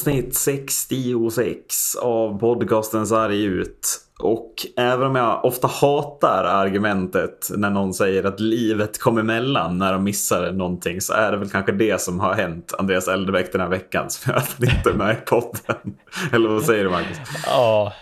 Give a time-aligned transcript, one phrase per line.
[0.00, 4.00] avsnitt 66 av podcasten Sarg ut.
[4.18, 9.92] Och även om jag ofta hatar argumentet när någon säger att livet kom emellan när
[9.92, 13.60] de missar någonting så är det väl kanske det som har hänt Andreas Eldebäck den
[13.60, 15.94] här veckan som gör att han inte är med i podden.
[16.32, 17.18] Eller vad säger du Marcus?
[17.46, 17.92] Ja,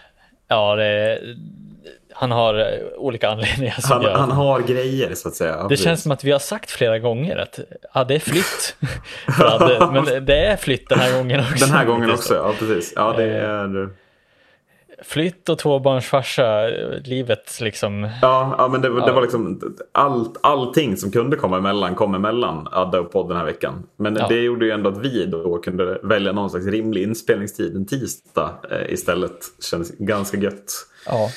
[0.48, 1.20] ja det,
[2.20, 2.64] han har eh,
[2.96, 3.74] olika anledningar.
[3.82, 4.14] Han, gör.
[4.14, 5.62] han har grejer så att säga.
[5.62, 5.84] det Precis.
[5.84, 7.58] känns som att vi har sagt flera gånger att
[7.94, 8.76] ja, det är flytt.
[9.38, 11.64] ja, det, men det är flytt den här gången också.
[11.66, 12.34] Den här gången också, så.
[12.34, 12.92] ja precis.
[12.96, 13.44] Ja, det Eh.
[13.44, 13.88] är...
[15.02, 16.66] Flytt och tvåbarnsfarsa,
[17.04, 18.10] livet liksom.
[18.22, 19.12] Ja, ja men det, det Ja.
[19.12, 19.60] var liksom
[19.92, 23.86] allt, allting som kunde komma emellan kom emellan Adda och podd den här veckan.
[23.96, 24.28] Men Ja.
[24.28, 28.50] det gjorde ju ändå att vi då kunde välja någon slags rimlig inspelningstid en tisdag
[28.70, 29.38] eh, istället.
[29.70, 30.72] Kändes ganska gött.
[31.06, 31.30] Ja, Eh,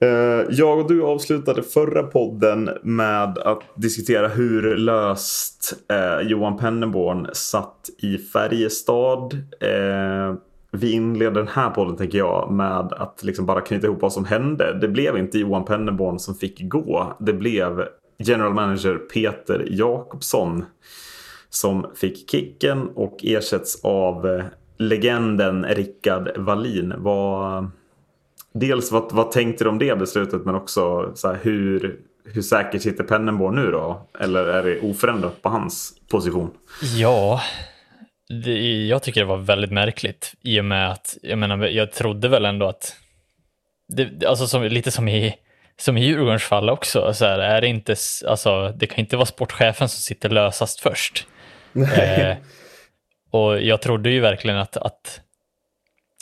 [0.00, 7.28] Eh, jag och du avslutade förra podden med att diskutera hur löst eh, Johan Pennerborn
[7.32, 9.34] satt i Färjestad.
[9.60, 10.34] Eh,
[10.72, 14.24] vi inleder den här podden tänker jag med att liksom bara knyta ihop vad som
[14.24, 14.78] hände.
[14.80, 17.16] Det blev inte Johan Pennerborn som fick gå.
[17.20, 17.84] Det blev
[18.18, 20.64] general manager Peter Jakobsson
[21.50, 24.44] som fick kicken och ersätts av eh,
[24.78, 26.94] legenden Rickard Wallin.
[26.98, 27.70] Vad,
[28.54, 32.82] dels vad, vad tänkte du om det beslutet men också så här, hur, hur säkert
[32.82, 34.08] sitter Penneborn nu då?
[34.20, 36.50] Eller är det oförändrat på hans position?
[36.96, 37.40] ja
[38.44, 42.28] det, jag tycker det var väldigt märkligt i och med att jag menar, jag trodde
[42.28, 42.96] väl ändå att
[43.88, 45.34] det, alltså som, lite som i
[45.76, 49.26] som i Djurgårdens fall också, så här, är det inte, alltså, det kan inte vara
[49.26, 51.26] sportchefen som sitter lösast först.
[51.96, 52.36] Eh,
[53.30, 55.20] och jag trodde ju verkligen att, att,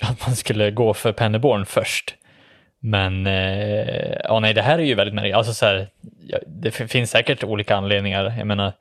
[0.03, 2.15] att man skulle gå för Penneborn först.
[2.85, 5.35] Men eh, ja, nej, det här är ju väldigt märkligt.
[5.35, 5.89] Alltså, så här,
[6.47, 8.35] det finns säkert olika anledningar.
[8.39, 8.73] Jag menar,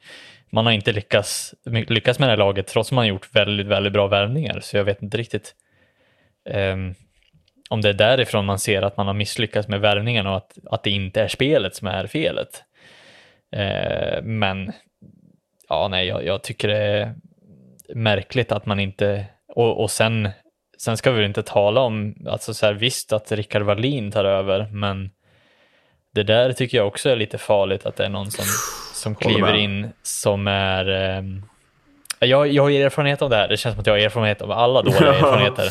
[0.49, 3.67] man har inte lyckats, lyckats med det här laget trots att man har gjort väldigt,
[3.67, 4.59] väldigt bra värvningar.
[4.59, 5.55] Så jag vet inte riktigt
[6.49, 6.75] eh,
[7.69, 10.83] om det är därifrån man ser att man har misslyckats med värvningarna och att, att
[10.83, 12.63] det inte är spelet som är felet.
[13.51, 14.71] Eh, men
[15.69, 17.15] ja, nej, jag, jag tycker det är
[17.95, 20.29] märkligt att man inte, och, och sen,
[20.83, 24.67] sen ska vi inte tala om, alltså så här, visst att Rickard Wallin tar över,
[24.71, 25.09] men
[26.13, 28.45] det där tycker jag också är lite farligt att det är någon som,
[28.93, 31.43] som kliver in som är ehm,
[32.19, 34.51] jag, jag har erfarenhet av det här, det känns som att jag har erfarenhet av
[34.51, 35.65] alla dåliga erfarenheter.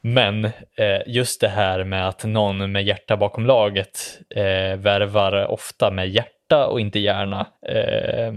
[0.00, 5.90] Men eh, just det här med att någon med hjärta bakom laget eh, värvar ofta
[5.90, 7.46] med hjärta och inte hjärna.
[7.66, 8.34] Eh,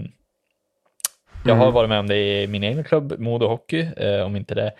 [1.46, 1.74] jag har Mm.
[1.74, 3.88] varit med om det i min egen klubb, Modo Hockey.
[3.96, 4.72] Eh, om inte det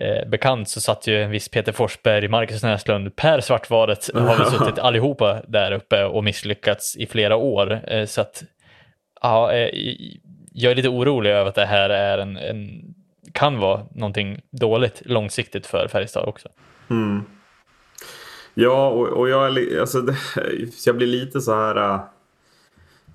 [0.00, 4.44] eh, bekant så satt ju en viss Peter Forsberg, Marcus Näslund, Per Svartvaret har vi
[4.58, 7.80] suttit allihopa där uppe och misslyckats i flera år.
[7.92, 8.42] Eh, så att
[9.22, 9.68] ja, eh,
[10.52, 12.94] jag är lite orolig över att det här är en, en
[13.32, 16.48] kan vara någonting dåligt långsiktigt för Färjestad också.
[16.90, 17.22] Mm.
[18.54, 20.16] Ja, och, och jag, alltså, det,
[20.86, 22.00] jag blir lite så här...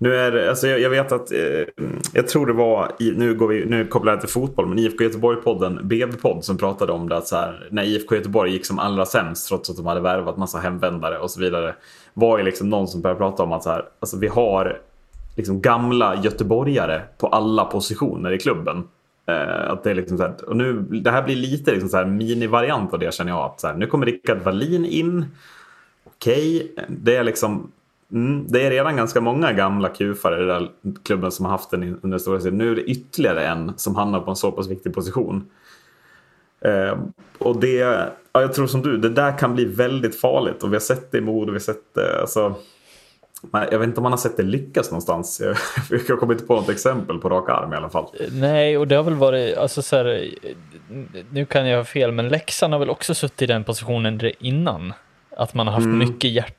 [0.03, 1.83] Nu är det, alltså jag, jag vet att, eh,
[2.13, 5.03] jag tror det var, i, nu, går vi, nu kopplar jag till fotboll, men IFK
[5.03, 9.05] Göteborg-podden, BB-podd, som pratade om det att så här, när IFK Göteborg gick som allra
[9.05, 11.75] sämst, trots att de hade värvat massa hemvändare och så vidare,
[12.13, 14.79] var ju liksom någon som började prata om att så här, alltså vi har
[15.35, 18.83] liksom gamla göteborgare på alla positioner i klubben.
[19.27, 21.97] Eh, att det, är liksom så här, och nu, det här blir lite liksom så
[21.97, 23.45] här minivariant av det känner jag.
[23.45, 25.25] Att så här, nu kommer Rickard Wallin in.
[26.03, 27.71] Okej, det är liksom
[28.11, 30.69] mm, det är redan ganska många gamla kufar i den där
[31.03, 32.57] klubben som har haft den under stora tiden.
[32.57, 35.45] Nu är det ytterligare en som hamnar på en så pass viktig position.
[36.61, 36.97] Eh,
[37.37, 37.75] och det,
[38.31, 40.63] ja, jag tror som du, det där kan bli väldigt farligt.
[40.63, 42.55] Och vi har sett det i Modo, vi har sett det, alltså,
[43.51, 45.41] men jag vet inte om man har sett det lyckas någonstans.
[45.89, 48.05] Jag, jag kommer inte på något exempel på rak arm i alla fall.
[48.31, 50.25] Nej, och det har väl varit, alltså så här,
[51.29, 54.93] nu kan jag ha fel, men Leksand har väl också suttit i den positionen innan.
[55.37, 55.97] Att man har haft Mm.
[55.99, 56.53] mycket hjärta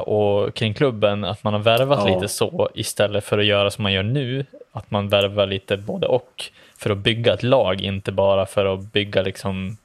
[0.00, 2.14] och, kring klubben, att man har värvat Ja.
[2.14, 6.06] lite så istället för att göra som man gör nu, att man värvar lite både
[6.06, 6.44] och
[6.78, 9.76] för att bygga ett lag, inte bara för att bygga liksom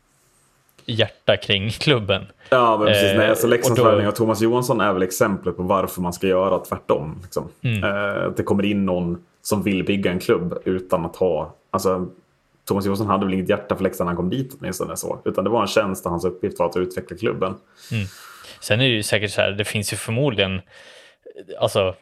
[0.86, 2.26] hjärta kring klubben.
[2.50, 3.12] Ja, men precis.
[3.12, 6.14] Eh, Nej, alltså Leksands och då- av Thomas Johansson är väl exemplet på varför man
[6.14, 7.20] ska göra tvärtom.
[7.24, 7.44] Liksom.
[7.62, 7.84] Mm.
[7.84, 11.54] Eh, det kommer in någon som vill bygga en klubb utan att ha...
[11.72, 12.08] Alltså,
[12.66, 15.20] Thomas Johansson hade väl inget hjärta för Leksand när han kom dit åtminstone så.
[15.26, 17.54] Utan det var en tjänst där hans uppgift var att utveckla klubben.
[18.66, 20.62] Sen är det ju säkert så här, det finns ju förmodligen
[21.60, 21.96] alltså,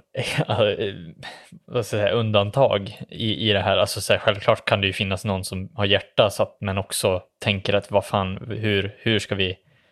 [0.47, 3.77] vad ska jag säga, undantag i, i det här.
[3.77, 6.77] Alltså, så här, självklart kan det ju finnas någon som har hjärta, så att, men
[6.77, 9.47] också tänker att vad fan, hur, hur, ska, vi,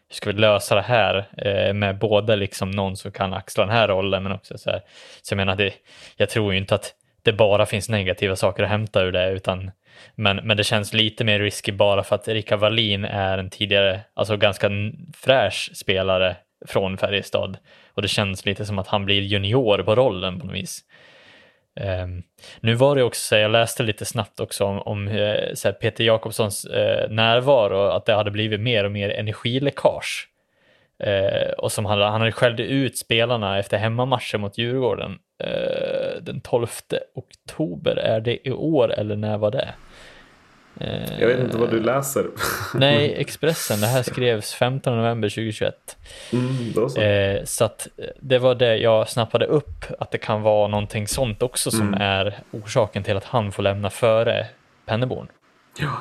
[0.10, 3.76] hur ska vi lösa det här eh, med både liksom någon som kan axla den
[3.76, 4.82] här rollen, men också så här.
[5.22, 5.74] Så jag menar, det,
[6.18, 6.94] jag tror ju inte att
[7.24, 9.72] det bara finns negativa saker att hämta ur det, utan
[10.16, 14.02] men, men det känns lite mer risky bara för att Rickard Wallin är en tidigare,
[14.14, 14.70] alltså ganska
[15.14, 16.36] fräsch spelare
[16.66, 17.58] från Färjestad
[17.94, 20.84] och det känns lite som att han blir junior på rollen på något vis.
[21.80, 22.24] Um,
[22.60, 27.10] nu var det också, jag läste lite snabbt också om, om uh, Peter Jakobssons uh,
[27.10, 30.28] närvaro, att det hade blivit mer och mer energiläckage.
[31.08, 35.20] Uh, och som han, han hade skällde ut spelarna efter hemmamatchen mot Djurgården.
[36.22, 36.68] den 12
[37.16, 39.74] oktober, är det i år eller när var det?
[41.20, 42.26] Jag vet inte vad du läser.
[42.74, 43.82] Nej, Expressen.
[43.82, 45.98] Det här skrevs 15 november 2021.
[46.34, 47.02] Mm, så.
[47.02, 47.88] Eh, så att
[48.20, 52.02] det var det jag snappade upp, att det kan vara någonting sånt också som Mm.
[52.02, 54.48] är orsaken till att han får lämna före
[54.86, 55.28] Penneborn.
[55.80, 55.92] Ja.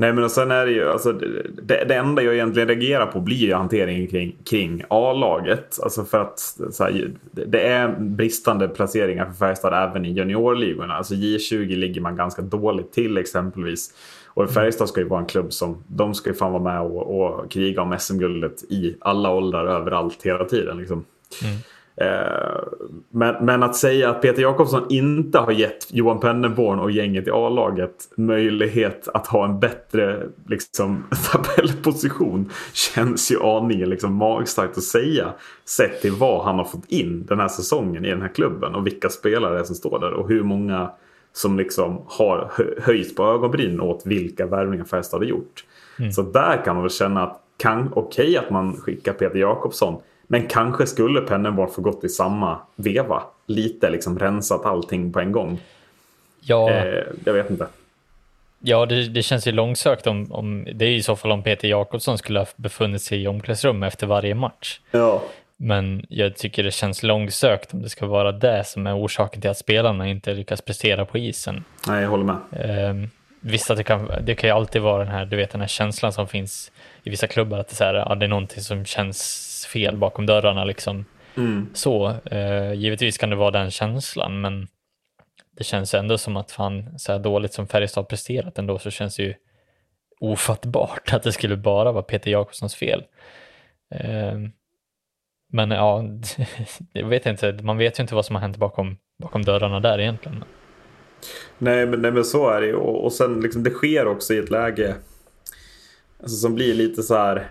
[0.00, 3.20] Nej men och sen är det ju, alltså, det, det enda jag egentligen reagerar på
[3.20, 5.78] blir ju hanteringen kring, kring A-laget.
[5.82, 6.40] Alltså för att
[6.80, 10.94] här, det- är bristande placeringar för Färjestad även i juniorligorna.
[10.94, 13.94] Alltså J20 ligger man ganska dåligt till exempelvis.
[14.26, 17.20] Och Färjestad ska ju vara en klubb som, de ska ju fan vara med och,
[17.20, 20.78] och kriga om SM-guldet i alla åldrar, överallt, hela tiden.
[20.78, 21.04] Liksom.
[21.42, 21.48] Eh,
[23.10, 27.30] Men, men att säga att Peter Jakobsson inte har gett Johan Penneborn och gänget i
[27.30, 35.32] A-laget möjlighet att ha en bättre liksom, tabellposition känns ju aningen liksom, magstarkt att säga.
[35.64, 38.86] Sett till vad han har fått in den här säsongen i den här klubben och
[38.86, 40.90] vilka spelare som står där och hur många
[41.32, 45.64] som liksom har hö- höjts på ögonbrynen åt vilka värvningar Färjestad har gjort.
[46.12, 50.00] Så där kan man väl känna att kan okej att man skickar Peter Jakobsson
[50.32, 53.22] men kanske skulle Penneborn få gått i samma veva.
[53.46, 55.60] Lite liksom rensat allting på en gång.
[56.40, 57.66] Ja, Eh, jag vet inte.
[58.60, 61.68] ja det, det känns ju långsökt om, om, det är i så fall om Peter
[61.68, 64.80] Jakobsson skulle ha befunnit sig i omklädningsrum efter varje match.
[64.90, 65.22] Ja.
[65.56, 69.50] Men jag tycker det känns långsökt om det ska vara det som är orsaken till
[69.50, 71.64] att spelarna inte lyckas prestera på isen.
[71.88, 72.36] Nej, jag håller med.
[72.52, 73.08] Eh,
[73.40, 75.68] visst att det kan, det kan ju alltid vara den här, du vet den här
[75.68, 76.72] känslan som finns
[77.02, 79.96] i vissa klubbar att det är, så här, ja, det är någonting som känns fel
[79.96, 81.04] bakom dörrarna liksom.
[81.36, 81.66] Mm.
[81.74, 84.68] Så, eh, givetvis kan det vara den känslan, men
[85.56, 89.16] det känns ändå som att fan, så här dåligt som Färjestad presterat ändå så känns
[89.16, 89.34] det ju
[90.20, 93.04] ofattbart att det skulle bara vara Peter Jakobssons fel.
[93.94, 94.38] Eh,
[95.52, 96.04] men ja,
[96.92, 99.98] jag vet inte, man vet ju inte vad som har hänt bakom, bakom dörrarna där
[99.98, 100.44] egentligen.
[101.58, 102.74] Nej, men, nej, men så är det ju.
[102.74, 104.94] Och, och sen liksom, det sker också i ett läge
[106.20, 107.48] alltså, som blir lite så här.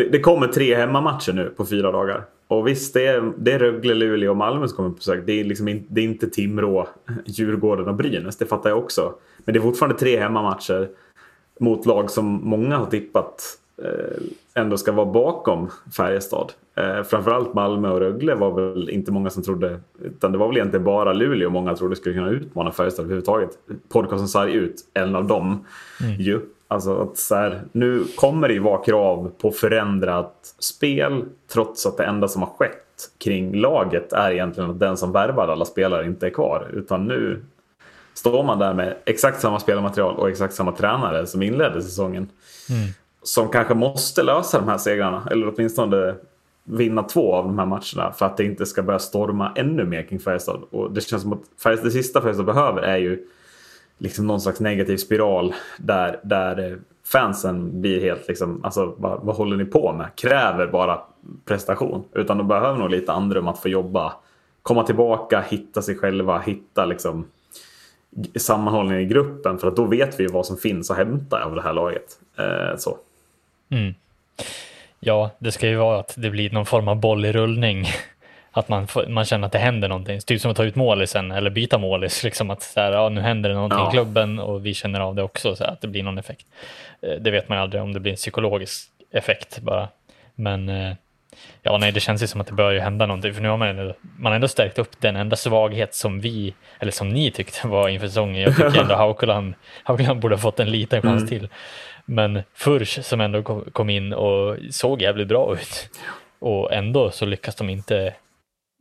[0.00, 2.24] Det, det kommer tre hemmamatcher nu på fyra dagar.
[2.48, 5.22] Och visst, det är, det är Rögle, Luleå och Malmö som kommer på besök.
[5.26, 6.88] Det är, liksom in, det är inte Timrå,
[7.24, 8.36] Djurgården och Brynäs.
[8.36, 9.14] Det fattar jag också.
[9.44, 10.88] Men det är fortfarande tre hemmamatcher
[11.60, 13.42] mot lag som många har tippat
[13.82, 14.22] eh,
[14.54, 16.52] ändå ska vara bakom Färjestad.
[16.74, 20.56] Eh, framförallt Malmö och Rögle var väl inte många som trodde, utan det var väl
[20.56, 23.50] egentligen bara Luleå många trodde skulle kunna utmana Färjestad överhuvudtaget.
[23.88, 25.64] Podcasten sarg ut, en av dem.
[26.18, 26.40] Ju.
[26.70, 31.96] Alltså att så här, nu kommer det ju vara krav på förändrat spel trots att
[31.96, 36.06] det enda som har skett kring laget är egentligen att den som värvar alla spelare
[36.06, 36.70] inte är kvar.
[36.72, 37.42] Utan nu
[38.14, 42.28] står man där med exakt samma spelarmaterial och exakt samma tränare som inledde säsongen.
[43.22, 46.14] Som kanske måste lösa de här segrarna, eller åtminstone
[46.64, 50.02] vinna två av de här matcherna för att det inte ska börja storma ännu mer
[50.02, 50.62] kring Färjestad.
[50.70, 53.26] Och det känns som att Färjestad, det sista Färjestad behöver är ju
[54.00, 59.56] liksom någon slags negativ spiral där, där fansen blir helt liksom, alltså vad, vad håller
[59.56, 60.08] ni på med?
[60.14, 61.00] Kräver bara
[61.44, 62.04] prestation.
[62.14, 64.12] Utan de behöver nog lite andrum att få jobba,
[64.62, 67.26] komma tillbaka, hitta sig själva, hitta liksom
[68.36, 69.58] sammanhållning i gruppen.
[69.58, 72.18] För att då vet vi vad som finns att hämta av det här laget.
[72.38, 72.98] Eh, så.
[73.70, 73.94] Mm.
[75.00, 77.86] Ja, det ska ju vara att det blir någon form av boll i rullning.
[78.52, 80.20] Att man, man känner att det händer någonting.
[80.20, 82.24] Typ som att ta ut målisen eller byta målis.
[82.24, 83.88] Liksom att så här, ja, nu händer det någonting Ja.
[83.88, 85.56] i klubben och vi känner av det också.
[85.56, 86.46] Så här, att det blir någon effekt.
[87.02, 89.88] Eh, Det vet man ju aldrig om det blir en psykologisk effekt bara.
[90.34, 90.92] Men eh,
[91.62, 93.34] ja, nej, det känns ju som att det börjar hända någonting.
[93.34, 96.54] För nu har man, ändå, man har ändå stärkt upp den enda svaghet som vi,
[96.78, 98.42] eller som ni tyckte var inför säsongen.
[98.42, 99.54] Jag tycker ändå Haukeland,
[99.84, 101.48] Haukeland borde ha fått en liten chans till.
[102.04, 103.42] Men Furch som ändå
[103.72, 105.88] kom, in och såg jävligt bra ut.
[106.38, 108.14] Och ändå så lyckas de inte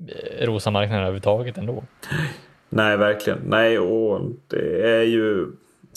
[0.07, 1.83] Eh, rosa marknaden överhuvudtaget ändå.
[2.69, 3.39] Nej, verkligen.
[3.45, 5.47] Nej, och det är ju...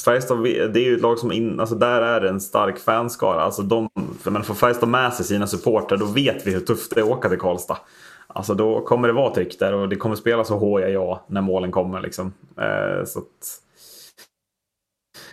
[0.04, 3.42] Färjestad, det är ju ett lag som in, alltså där är det en stark fanskara.
[3.42, 3.88] Alltså de,
[4.20, 7.04] för men får Färjestad med sig sina supportrar då vet vi hur tufft det är
[7.04, 7.78] att åka till Karlstad.
[8.26, 11.40] Alltså då kommer det vara tryck där och det kommer spelas så håja ja när
[11.40, 12.00] målen kommer.
[12.00, 12.32] Liksom.
[12.58, 13.58] Eh, så att,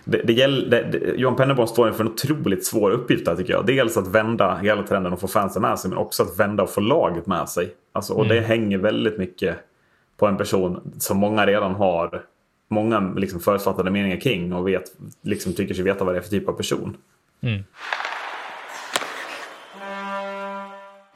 [0.04, 3.66] det, det gäller, det, Johan Pennerborn står inför en otroligt svår uppgift där tycker jag.
[3.66, 6.70] Dels att vända hela trenden och få fansen med sig men också att vända och
[6.70, 7.74] få laget med sig.
[7.92, 9.58] Alltså, och det hänger väldigt mycket
[10.18, 12.24] på en person som många redan har
[12.70, 14.84] många liksom förutfattade meningar kring och vet,
[15.22, 16.98] liksom tycker sig veta vad det är för typ av person.
[17.42, 17.64] Mm.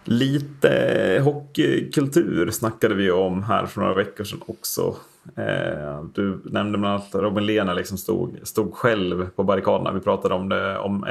[0.04, 4.96] Lite hockeykultur snackade vi om här för några veckor sedan också.
[5.36, 9.92] Eh, du nämnde bland annat att Robin Lehner liksom stod, stod själv på barrikaderna.
[9.92, 11.06] Vi pratade om det om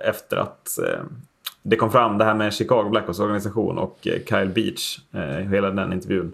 [0.00, 1.04] efter att eh,
[1.62, 4.98] det kom fram det här med Chicago Blackhawks organisation och eh, Kyle Beach.
[5.12, 6.32] Eh, hela den intervjun.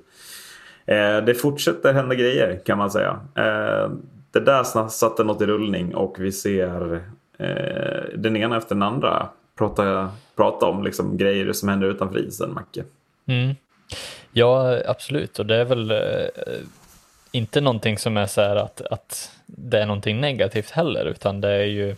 [0.86, 3.20] Eh, det fortsätter hända grejer kan man säga.
[4.32, 7.02] Det där satte något i rullning och vi ser
[8.16, 12.84] den ena efter den andra prata, prata om liksom grejer som händer utanför isen, Macke.
[13.26, 13.54] Mm.
[14.32, 15.38] Ja, absolut.
[15.38, 15.92] Och det är väl
[17.32, 21.48] inte någonting som är så här att, att det är någonting negativt heller, utan det
[21.48, 21.96] är ju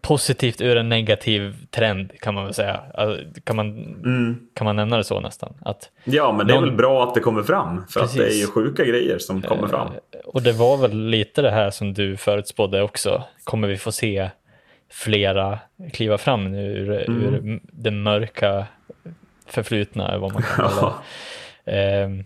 [0.00, 2.80] positivt ur en negativ trend kan man väl säga.
[2.94, 3.66] Alltså, kan, man,
[4.04, 4.40] mm.
[4.54, 5.54] kan man nämna det så nästan?
[5.62, 8.20] Att ja, men det är väl bra att det kommer fram, för Precis.
[8.20, 9.88] att det är ju sjuka grejer som kommer eh, fram.
[10.24, 13.22] Och det var väl lite det här som du förutspådde också.
[13.44, 14.30] Kommer vi få se
[14.90, 15.58] flera
[15.92, 17.22] kliva fram nu ur, mm.
[17.22, 18.66] ur det mörka
[19.46, 20.94] förflutna, vad man kan kalla
[21.64, 22.04] det.
[22.04, 22.24] um,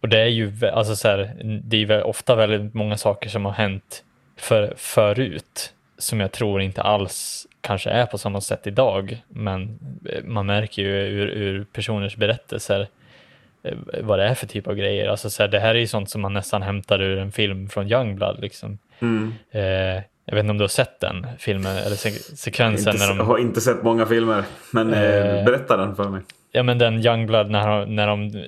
[0.00, 3.52] och det är ju alltså så här, det är ofta väldigt många saker som har
[3.52, 4.04] hänt
[4.36, 9.22] för, förut som jag tror inte alls kanske är på samma sätt idag.
[9.28, 9.78] Men
[10.08, 12.88] eh, man märker ju ur, ur personers berättelser
[13.62, 15.08] eh, vad det är för typ av grejer.
[15.08, 17.68] Alltså så här, det här är ju sånt som man nästan hämtar ur en film
[17.68, 18.40] från Youngblood.
[18.40, 18.78] Liksom.
[19.00, 19.34] Mm.
[19.50, 21.96] Eh, jag vet inte om du har sett den filmen eller
[22.36, 22.96] sekvensen?
[22.98, 23.26] Jag, när de...
[23.26, 26.22] har inte sett många filmer, men eh, eh, berätta den för mig.
[26.52, 28.44] Ja men den Youngblood när, när de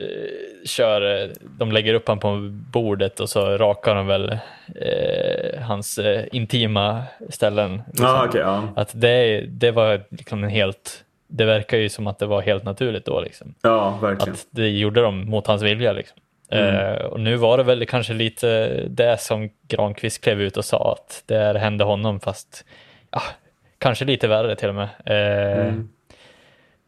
[0.64, 2.38] kör, de lägger upp honom på
[2.72, 4.38] bordet och så rakar de väl
[4.74, 7.82] eh, hans eh, intima ställen.
[7.86, 8.06] Liksom.
[8.06, 8.68] Ah, okay, ja.
[8.76, 12.64] Att det, det var liksom en helt, det verkar ju som att det var helt
[12.64, 13.54] naturligt då liksom.
[13.62, 14.32] Ja, verkligen.
[14.32, 16.18] Att det gjorde de mot hans vilja liksom.
[16.50, 16.76] Mm.
[16.76, 20.92] Eh, och nu var det väl kanske lite det som Granqvist klev ut och sa
[20.92, 22.64] att det hände honom fast
[23.10, 23.22] ja,
[23.78, 24.88] kanske lite värre till och med.
[25.04, 25.88] Eh, mm.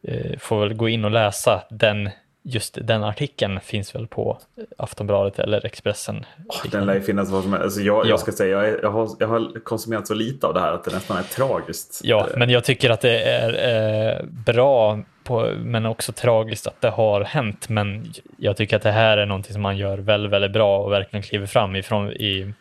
[0.09, 2.11] eh, får väl gå in och läsa den
[2.47, 4.39] just den artikeln finns väl på
[4.77, 6.27] Aftonbladet eller Expressen.
[6.71, 7.65] Den lär ju finnas vad som helst.
[7.65, 8.09] Alltså jag, ja.
[8.09, 10.73] jag ska säga, jag, är, jag, har, jag har konsumerat så lite av det här
[10.73, 12.01] att det nästan är tragiskt.
[12.05, 16.91] Ja, men jag tycker att det är eh, bra, på, men också tragiskt att det
[16.91, 17.69] har hänt.
[17.69, 20.93] Men jag tycker att det här är någonting som man gör väldigt, väldigt bra och
[20.93, 22.53] verkligen kliver fram ifrån i,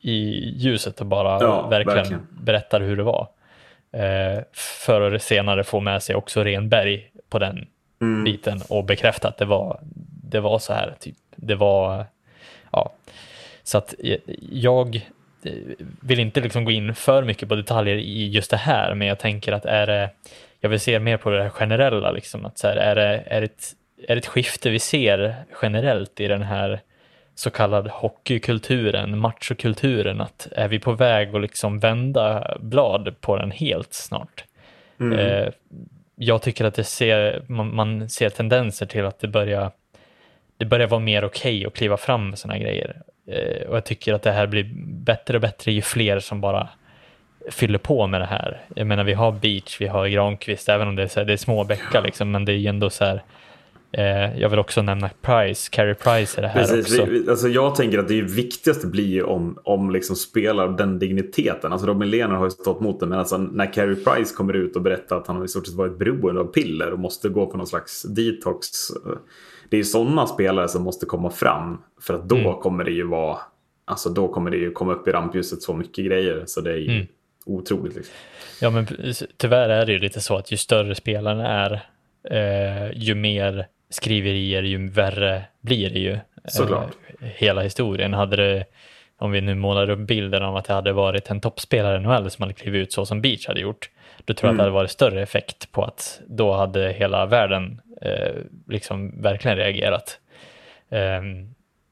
[0.00, 0.18] i
[0.56, 3.28] ljuset och bara ja, verkligen, verkligen, berättar hur det var.
[3.92, 4.42] Eh,
[4.86, 7.66] för att senare få med sig också Renberg på den
[8.00, 8.24] mm.
[8.24, 9.80] biten och bekräfta att det var,
[10.30, 10.94] det var så här.
[11.00, 11.16] Typ.
[11.36, 12.06] Det var,
[12.72, 12.92] ja.
[13.62, 13.94] Så att
[14.50, 15.00] jag
[16.00, 19.18] vill inte liksom gå in för mycket på detaljer i just det här, men jag
[19.18, 20.10] tänker att är det,
[20.60, 23.44] jag vill se mer på det generella, liksom, att så här, är, det, är, det
[23.44, 23.72] ett,
[24.08, 26.80] är det ett skifte vi ser generellt i den här
[27.34, 33.50] så kallad hockeykulturen, machokulturen, att är vi på väg att liksom vända blad på den
[33.50, 34.44] helt snart?
[35.00, 35.18] Mm.
[35.18, 35.48] Eh,
[36.16, 39.70] jag tycker att det ser, man, man, ser tendenser till att det börjar,
[40.56, 43.02] det börjar vara mer okej okay att kliva fram med sådana grejer.
[43.28, 44.70] Eh, och jag tycker att det här blir
[45.04, 46.68] bättre och bättre ju fler som bara
[47.50, 48.60] fyller på med det här.
[48.74, 51.32] Jag menar, vi har Beach, vi har Granqvist, även om det är, så här, det
[51.32, 53.22] är små bäckar liksom, men det är ju ändå så här,
[53.96, 57.10] Eh, jag vill också nämna Price, Carey Price är det här Precis, också.
[57.10, 61.72] Vi, alltså jag tänker att det viktigaste blir om, om liksom spelar den digniteten.
[61.72, 64.76] Alltså Robin Lehner har ju stått mot det men alltså när Carey Price kommer ut
[64.76, 67.46] och berättar att han har i stort sett varit beroende av piller och måste gå
[67.46, 68.68] på någon slags detox.
[69.68, 72.54] Det är ju sådana spelare som måste komma fram för att då mm.
[72.54, 73.38] kommer det ju vara
[73.84, 76.76] Alltså då kommer det ju komma upp i rampljuset så mycket grejer så det är
[76.76, 77.06] ju mm.
[77.46, 77.96] otroligt.
[77.96, 78.14] Liksom.
[78.60, 78.86] Ja men
[79.36, 81.82] tyvärr är det ju lite så att ju större spelarna är
[82.30, 86.18] eh, ju mer skriverier, ju värre blir det ju.
[86.44, 86.90] Såklart.
[87.20, 88.14] Hela historien.
[88.14, 88.64] Hade det,
[89.18, 92.30] om vi nu målar upp bilden av att det hade varit en toppspelare i NHL
[92.30, 93.90] som hade klivit ut så som Beach hade gjort,
[94.24, 94.60] då tror jag mm.
[94.60, 94.74] att det mm.
[94.74, 98.34] hade varit större effekt på att då hade hela världen eh,
[98.68, 100.18] liksom verkligen reagerat.
[100.90, 101.22] Eh,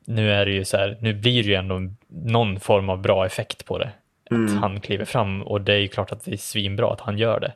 [0.06, 3.26] nu är det ju så här, nu blir det ju ändå någon form av bra
[3.26, 3.90] effekt på det.
[4.30, 4.44] Mm.
[4.44, 7.18] Att han kliver fram och det är ju klart att det är svinbra att han
[7.18, 7.52] gör det.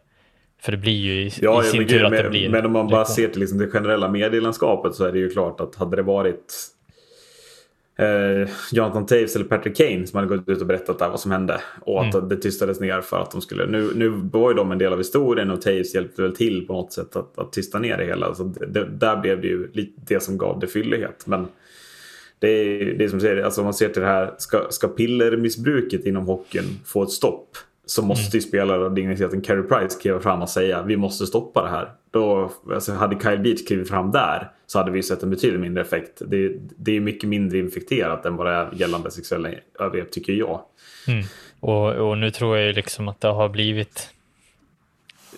[0.60, 2.50] För det blir ju i, ja, i sin tur att det blir...
[2.50, 5.60] Men om man bara ser till liksom det generella medielandskapet så är det ju klart
[5.60, 6.54] att hade det varit
[7.98, 11.30] eh, Jonathan Taves eller Patrick Kane som hade gått ut och berättat där vad som
[11.30, 11.60] hände.
[11.80, 12.28] Och att mm.
[12.28, 13.66] det tystades ner för att de skulle...
[13.66, 16.72] Nu, nu var ju de en del av historien och Taves hjälpte väl till på
[16.72, 18.34] något sätt att, att tysta ner det hela.
[18.34, 21.26] Så det, där blev det ju lite det som gav det fyllighet.
[21.26, 21.46] Men
[22.38, 24.88] det är, det är som säger, alltså om man ser till det här, ska, ska
[24.88, 27.56] pillermissbruket inom hockeyn få ett stopp
[27.90, 31.62] så måste ju spelare av digniteten Carey Price kliva fram och säga vi måste stoppa
[31.62, 31.92] det här.
[32.10, 35.82] Då, alltså, hade Kyle Beach klivit fram där så hade vi sett en betydligt mindre
[35.82, 36.22] effekt.
[36.26, 39.48] Det, det är mycket mindre infekterat än vad det är gällande sexuella
[39.80, 40.60] övergrepp tycker jag.
[41.06, 41.24] Mm.
[41.60, 44.10] Och, och nu tror jag ju liksom att det har blivit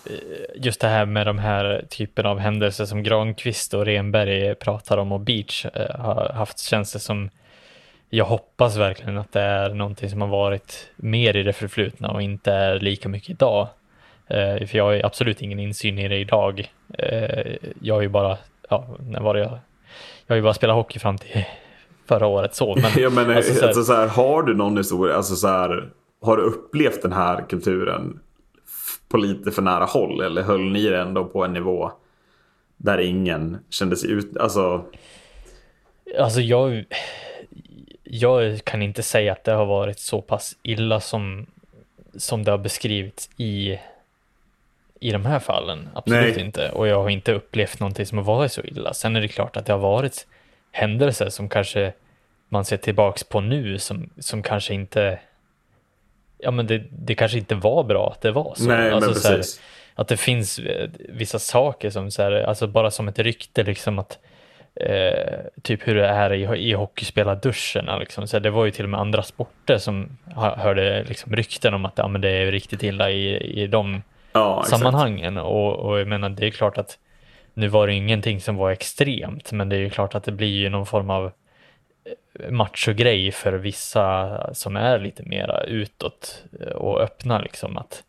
[0.05, 4.97] eh, just det här med de här typen av händelser som Granqvist och Renberg pratar
[4.97, 7.29] om och Beach eh, har haft känns det som
[8.13, 12.21] jag hoppas verkligen att det är någonting som har varit mer i det förflutna och
[12.21, 13.67] inte är lika mycket idag.
[14.27, 16.71] Eh, för jag har absolut ingen insyn i det idag.
[16.97, 18.37] Eh, jag har ju bara,
[18.69, 19.59] ja, när var det jag?
[20.27, 21.45] Jag har ju bara spelat hockey fram till
[22.07, 22.75] förra året så.
[22.75, 25.47] Men, ja, men alltså, så här, alltså, så här, har du någon historia, alltså så
[25.47, 25.89] här,
[26.21, 28.19] har du upplevt den här kulturen
[29.09, 31.91] på lite för nära håll eller höll ni det ändå på en nivå
[32.77, 34.85] där ingen kände sig ut, alltså?
[36.19, 36.85] Alltså jag
[38.13, 41.45] jag kan inte säga att det har varit så pass illa som,
[42.17, 43.79] som det har beskrivits i,
[44.99, 45.89] i de här fallen.
[45.93, 46.45] Absolut Nej.
[46.45, 46.69] inte.
[46.69, 48.93] Och jag har inte upplevt någonting som har varit så illa.
[48.93, 50.27] Sen är det klart att det har varit
[50.71, 51.93] händelser som kanske
[52.49, 55.19] man ser tillbaks på nu som, som kanske inte
[56.37, 58.63] ja men det, det kanske inte var bra att det var så.
[58.63, 59.13] Nej, alltså.
[59.13, 59.41] Så här,
[59.95, 63.99] att det finns eh, vissa saker som så här, alltså bara som ett rykte liksom
[63.99, 64.19] att
[64.81, 67.99] eh, typ hur det är i, i hockeyspelarduschen.
[67.99, 68.27] Liksom.
[68.27, 71.97] Så det var ju till och med andra sporter som hörde liksom rykten om att
[71.97, 74.01] ja, men det är riktigt illa i, i de
[74.33, 75.37] ja, sammanhangen.
[75.37, 76.97] Och, och jag menar, det är klart att
[77.53, 80.59] nu var det ingenting som var extremt, men det är ju klart att det blir
[80.59, 81.31] ju någon form av
[82.39, 88.03] eh, machogrej för vissa som är lite mera utåt eh, och öppna liksom att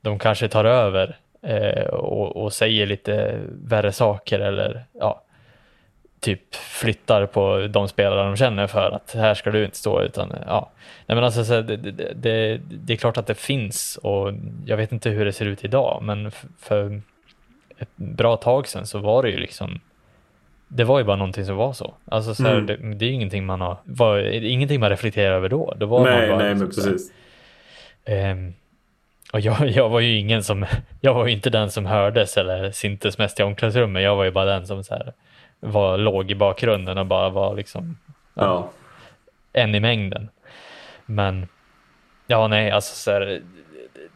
[0.00, 5.22] de kanske tar över eh, och, och, säger lite värre saker eller ja,
[6.22, 10.32] typ flyttar på de spelare de känner för att här ska du inte stå utan
[10.46, 10.70] ja.
[11.06, 14.32] Nej, men alltså, det, det, det, det, är klart att det finns och
[14.66, 17.00] jag vet inte hur det ser ut idag men för
[17.78, 19.80] ett bra tag sedan så var det ju liksom
[20.68, 21.94] det var ju bara någonting som var så.
[22.04, 22.66] Alltså så här, mm.
[22.66, 25.74] det, det, är ingenting man har, var, ingenting man reflekterar över då.
[25.78, 27.12] Det var nej, bara, nej, liksom, men precis.
[28.06, 28.54] Um,
[29.32, 30.66] och jag, jag var ju ingen som,
[31.00, 34.02] jag var ju inte den som hördes eller syntes mest i omklädningsrummet.
[34.02, 35.12] Jag var ju bara den som så här,
[35.64, 37.98] var låg i bakgrunden och bara var liksom
[38.34, 38.70] ja.
[39.52, 40.28] en i mängden.
[41.06, 41.48] Men
[42.26, 43.42] ja, nej, alltså så här,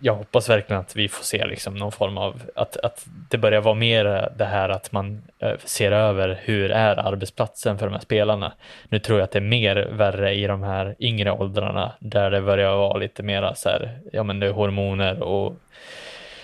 [0.00, 3.60] jag hoppas verkligen att vi får se liksom någon form av att, att det börjar
[3.60, 8.00] vara mer det här att man eh, ser över hur är arbetsplatsen för de här
[8.00, 8.52] spelarna.
[8.88, 12.42] Nu tror jag att det är mer värre i de här yngre åldrarna där det
[12.42, 15.54] börjar vara lite mera så här, ja men det är hormoner och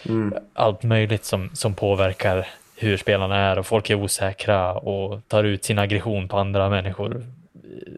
[0.08, 0.34] mm.
[0.54, 5.64] allt möjligt som, som påverkar hur spelarna är och folk är osäkra och tar ut
[5.64, 7.26] sin aggression på andra människor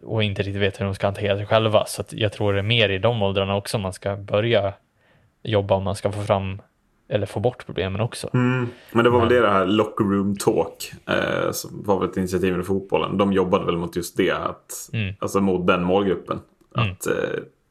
[0.02, 1.86] och inte riktigt vet hur de ska hantera sig själva.
[1.86, 4.74] Så jag tror det är mer i de åldrarna också man ska börja
[5.42, 6.62] jobba om man ska få fram
[7.08, 8.30] eller få bort problemen också.
[8.34, 8.68] Mm.
[8.92, 12.16] Men det var väl det, det här Locker Room Talk eh, som var väl ett
[12.16, 13.18] initiativ i fotbollen.
[13.18, 15.14] De jobbade väl mot just det, att, mm.
[15.18, 16.40] alltså mot den målgruppen.
[16.76, 16.90] Mm.
[16.90, 17.14] Att eh,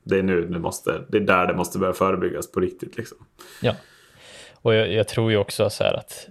[0.03, 3.17] det är nu det måste, det är där det måste börja förebyggas på riktigt liksom.
[3.61, 3.75] Ja,
[4.61, 6.27] och jag, jag tror ju också så här att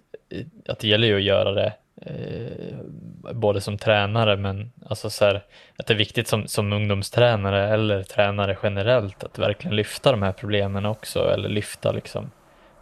[0.68, 5.44] att det gäller ju att göra det eh, både som tränare men alltså så här,
[5.76, 10.32] att det är viktigt som, som ungdomstränare eller tränare generellt att verkligen lyfta de här
[10.32, 12.30] problemen också eller lyfta liksom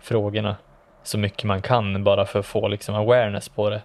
[0.00, 0.56] frågorna
[1.02, 3.82] så mycket man kan bara för att få liksom awareness på det.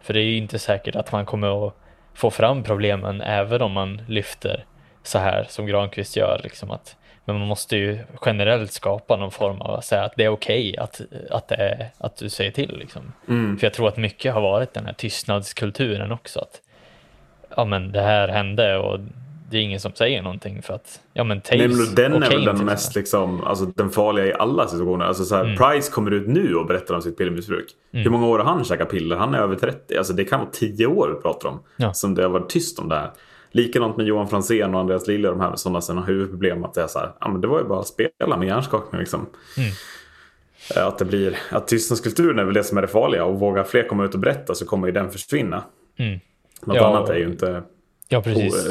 [0.00, 1.74] För det är ju inte säkert att man kommer att
[2.14, 4.64] få fram problemen även om man lyfter
[5.02, 6.96] så här som Granqvist gör, liksom att
[7.32, 10.70] men man måste ju generellt skapa någon form av att säga att det är okej
[10.70, 11.52] okay att, att,
[11.98, 12.78] att du säger till.
[12.78, 13.12] Liksom.
[13.28, 13.58] Mm.
[13.58, 16.40] För jag tror att mycket har varit den här tystnadskulturen också.
[16.40, 16.60] Att,
[17.56, 19.00] ja men det här hände och
[19.50, 22.36] det är ingen som säger någonting för att ja men Nej, men den okay är
[22.36, 25.04] väl den mest liksom, alltså den farliga i alla situationer.
[25.04, 25.56] Alltså så här, mm.
[25.56, 27.66] Price kommer ut nu och berättar om sitt pillermissbruk.
[27.92, 28.04] Mm.
[28.04, 29.16] Hur många år har han käkat piller?
[29.16, 29.96] Han är över 30.
[29.96, 31.60] Alltså det kan vara 10 år vi pratar om.
[31.76, 31.92] Ja.
[31.92, 33.10] Som det har varit tyst om det här.
[33.50, 36.64] Likadant med Johan Franzén och Andreas Lilja, de här sådana har huvudproblem.
[36.64, 38.98] Att det är så här, ja men det var ju bara att spela med hjärnskakning
[38.98, 39.26] liksom.
[39.56, 39.70] Mm.
[40.76, 43.64] Eh, att det blir, att tystnadskulturen är väl det som är det farliga och vågar
[43.64, 45.64] fler komma ut och berätta så kommer ju den försvinna.
[45.96, 46.20] Mm.
[46.64, 47.62] Något ja, annat är ju inte
[48.08, 48.22] ja,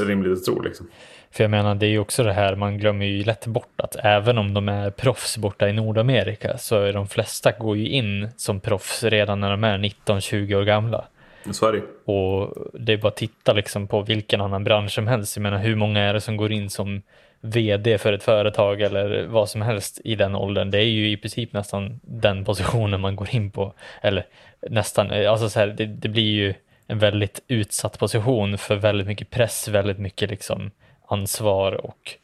[0.06, 0.88] rimligt att tro liksom.
[1.32, 3.96] För jag menar, det är ju också det här, man glömmer ju lätt bort att
[3.96, 8.30] även om de är proffs borta i Nordamerika så är de flesta går ju in
[8.38, 11.06] som proffs redan när de är 19-20 år gamla.
[11.52, 12.12] Så är det.
[12.12, 15.36] Och det är bara att titta liksom på vilken annan bransch som helst.
[15.36, 17.02] Jag menar hur många är det som går in som
[17.42, 20.72] vd för ett företag eller vad som helst i den åldern.
[20.72, 23.74] Det är ju i princip nästan den positionen man går in på.
[24.02, 24.26] Eller
[24.70, 26.54] nästan, alltså så här, det, det blir ju
[26.88, 30.72] en väldigt utsatt position för väldigt mycket press, väldigt mycket liksom
[31.08, 32.18] ansvar och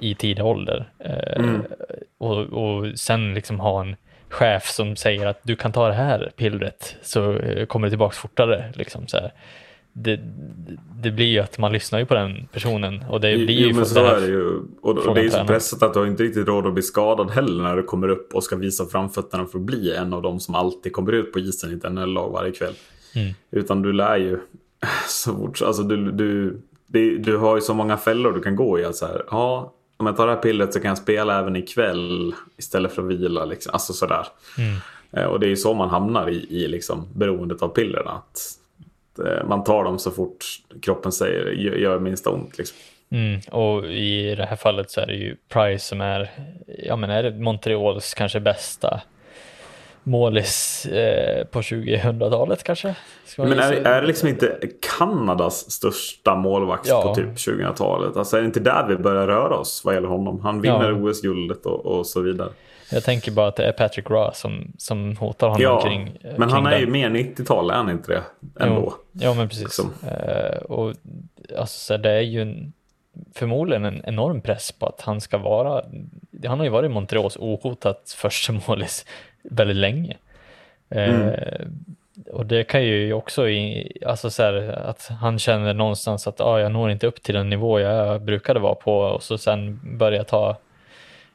[0.00, 0.90] i tidig ålder.
[0.98, 1.62] Eh, mm.
[2.18, 3.96] och, och sen liksom ha en
[4.30, 8.14] chef som säger att du kan ta det här pillret så eh, kommer du tillbaka
[8.14, 8.72] fortare.
[8.74, 9.18] Liksom, så.
[9.92, 10.20] Det,
[11.02, 13.74] det, blir ju att man lyssnar ju på den personen och det blir jo, ju
[13.74, 14.46] men så är det ju.
[14.82, 16.82] Och, och det är ju så pressat att du har inte riktigt råd att bli
[16.82, 20.22] skadad heller när du kommer upp och ska visa framfötterna för att bli en av
[20.22, 22.74] dem som alltid kommer ut på isen i ett NHL-lag varje kväll.
[23.14, 23.34] Mm.
[23.50, 24.38] Utan du lär ju
[25.08, 28.78] så fort, alltså du, du, du, du har ju så många fällor du kan gå
[28.78, 28.84] i.
[28.84, 32.34] Alltså här, ja, om jag tar det här pillret så kan jag spela även ikväll
[32.56, 33.44] istället för att vila.
[33.44, 33.72] Liksom.
[33.72, 34.26] Alltså sådär.
[34.58, 34.76] Mm.
[35.12, 38.10] Eh, och det är ju så man hamnar i, i liksom, beroendet av pillerna.
[38.10, 38.40] Att,
[39.26, 40.44] eh, man tar dem så fort
[40.82, 42.58] kroppen säger gör, gör minsta ont.
[42.58, 42.76] Liksom.
[43.10, 46.30] Mm, och i det här fallet så är det ju Price som är,
[46.66, 49.00] ja men är det Montreals kanske bästa
[50.02, 52.94] målis eh, på 2000-talet kanske.
[53.38, 54.58] Men är, är det liksom inte
[54.98, 57.02] Kanadas största målvakt ja.
[57.02, 58.16] på typ 2000-talet?
[58.16, 60.40] Alltså är det inte där vi börjar röra oss vad gäller honom?
[60.40, 61.10] Han vinner ja.
[61.10, 62.48] OS-guldet och, och, så vidare.
[62.92, 66.36] Jag tänker bara att det är Patrick Raw som, som hotar honom ja, kring men
[66.36, 66.80] kring han är den.
[66.80, 68.22] ju mer 90-tal, är han inte det?
[68.64, 68.94] Ändå.
[69.12, 69.64] Jo, ja, men precis.
[69.64, 69.92] Liksom.
[70.04, 70.94] Uh, och
[71.58, 72.72] alltså, det är ju en,
[73.34, 75.84] förmodligen en enorm press på att han ska vara,
[76.46, 79.06] han har ju varit Montreals ohotat första målis
[79.42, 80.16] väldigt länge.
[80.90, 81.28] Mm.
[81.28, 81.66] Eh,
[82.32, 84.54] och det kan ju också, i, alltså så här,
[84.86, 88.60] att han känner någonstans att ah, jag når inte upp till den nivå jag brukade
[88.60, 90.56] vara på och så sen börjar ta,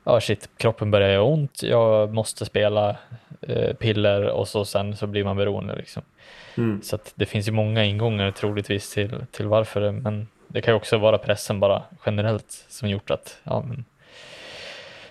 [0.03, 2.97] ja ah, shit, kroppen börjar göra ont, jag måste spela
[3.41, 6.03] eh, piller och så sen så blir man beroende liksom.
[6.57, 6.81] Mm.
[6.81, 10.75] Så att det finns ju många ingångar troligtvis till, till varför, men det kan ju
[10.75, 13.85] också vara pressen bara generellt som gjort att ja, men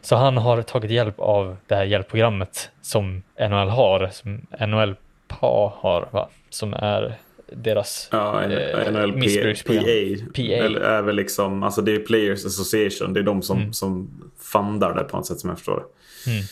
[0.05, 4.95] så han har tagit hjälp av det här hjälpprogrammet som NHL har, som NHL
[5.29, 6.29] PA har, va?
[6.51, 7.15] som är
[7.47, 9.55] deras ja, eh, NLPA.
[10.35, 10.43] PA.
[10.43, 13.73] Eller är väl liksom, alltså det är Players Association, det är de som, mm.
[13.73, 16.31] som fundar det på något sätt som jag förstår det.
[16.31, 16.45] Mm.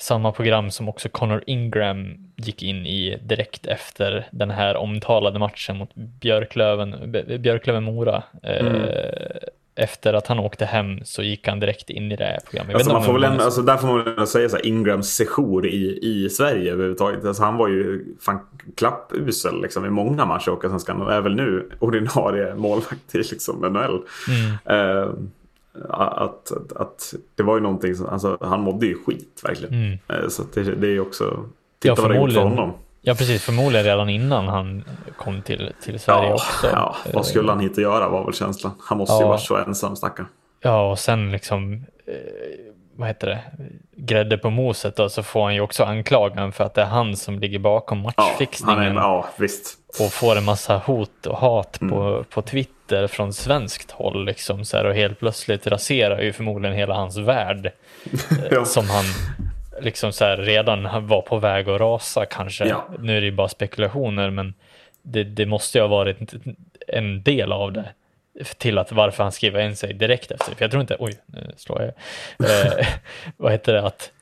[0.00, 5.76] Samma program som också Connor Ingram gick in i direkt efter den här omtalade matchen
[5.76, 8.22] mot Björklöven, Björklöven-Mora.
[8.42, 8.66] Mm.
[8.66, 9.36] Eh,
[9.78, 12.74] efter att han åkte hem så gick han direkt in i det här programmet.
[12.74, 15.66] Alltså man får väl ändå, alltså där får man väl säga så här, Ingrams sejour
[15.66, 17.24] i, i Sverige överhuvudtaget.
[17.24, 18.38] Alltså han var ju fan
[18.76, 24.02] klappusel liksom, i många matcher och sen är väl nu ordinarie målvakt i liksom, NHL.
[24.28, 24.78] Mm.
[24.80, 25.14] Uh,
[25.88, 29.74] att, att, att, det var ju någonting som, alltså han mådde ju skit verkligen.
[29.74, 29.98] Mm.
[30.12, 31.44] Uh, så det, det är ju också,
[31.78, 32.72] titta ja, vad det gjort för honom.
[33.00, 33.42] Ja, precis.
[33.42, 34.84] Förmodligen redan innan han
[35.16, 36.66] kom till, till Sverige ja, också.
[36.72, 38.72] Ja, vad skulle han och göra var väl känslan.
[38.80, 39.20] Han måste ja.
[39.20, 40.26] ju vara så ensam stackarn.
[40.60, 41.72] Ja, och sen liksom,
[42.06, 42.14] eh,
[42.96, 43.40] vad heter det,
[43.96, 47.16] grädde på moset då, så får han ju också anklagan för att det är han
[47.16, 48.82] som ligger bakom matchfixningen.
[48.82, 49.78] Ja, är, ja visst.
[50.00, 51.92] Och får en massa hot och hat mm.
[51.92, 56.76] på, på Twitter från svenskt håll liksom så här, och helt plötsligt raserar ju förmodligen
[56.76, 57.72] hela hans värld.
[58.50, 58.64] ja.
[58.64, 59.04] Som han
[59.80, 62.68] liksom så här, redan var på väg att rasa kanske.
[62.68, 62.88] Ja.
[62.98, 64.54] Nu är det ju bara spekulationer, men
[65.02, 66.18] det, det måste ju ha varit
[66.88, 67.84] en del av det
[68.58, 70.54] till att varför han skrev in sig direkt efter.
[70.54, 71.92] För jag tror inte, oj, nu slår jag.
[72.78, 72.86] Eh,
[73.36, 74.12] vad heter det, att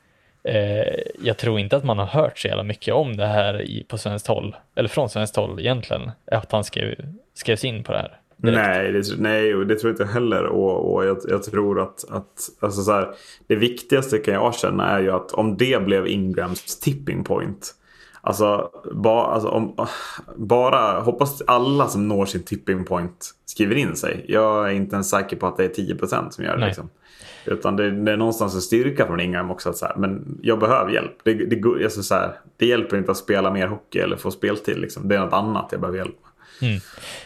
[0.43, 3.83] eh, jag tror inte att man har hört så jävla mycket om det här i,
[3.83, 6.95] på svenskt håll, eller från svenskt håll egentligen, att han skrev,
[7.33, 8.19] skrevs in på det här.
[8.37, 10.43] Nej det, nej, det tror jag inte heller.
[10.43, 13.09] Och, och jag, jag, tror att, att alltså så här,
[13.47, 17.73] det viktigaste kan jag känna är ju att om det blev Ingrams tipping point.
[18.21, 19.87] Alltså, ba, alltså om,
[20.35, 24.25] bara hoppas alla som når sin tipping point skriver in sig.
[24.27, 26.65] Jag är inte ens säker på att det är 10% som gör det.
[26.65, 26.89] Liksom.
[27.45, 29.69] Utan det, det, är någonstans en styrka från Ingram också.
[29.69, 31.11] Att så här, men jag behöver hjälp.
[31.23, 34.77] Det, det, alltså så här, det hjälper inte att spela mer hockey eller få speltid.
[34.77, 35.07] Liksom.
[35.07, 36.26] Det är något annat jag behöver hjälp med.
[36.61, 36.79] Mm.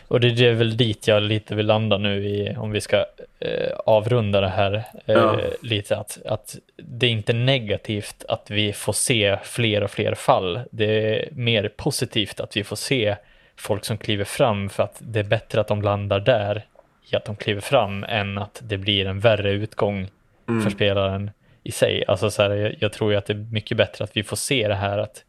[0.08, 3.06] Och det är väl dit jag lite vill landa nu i, om vi ska
[3.40, 4.74] eh, avrunda det här
[5.06, 5.40] eh, ja.
[5.62, 10.60] lite, att, att det är inte negativt att vi får se fler och fler fall.
[10.72, 13.16] Det är mer positivt att vi får se
[13.56, 16.66] folk som kliver fram för att det är bättre att de landar där
[17.12, 20.08] i att de kliver fram än att det blir en värre utgång
[20.50, 20.64] mm.
[20.64, 21.32] för spelaren
[21.64, 22.04] i sig.
[22.08, 24.36] Alltså så här, jag, jag tror ju att det är mycket bättre att vi får
[24.36, 25.24] se det här att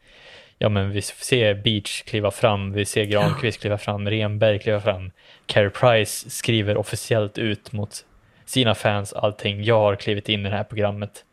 [0.63, 5.11] ja men vi ser Beach kliva fram, vi ser Granqvist kliva fram, Renberg kliva fram,
[5.47, 8.05] Carey Price skriver officiellt ut mot
[8.45, 11.25] sina fans allting, jag har klivit in i det här programmet,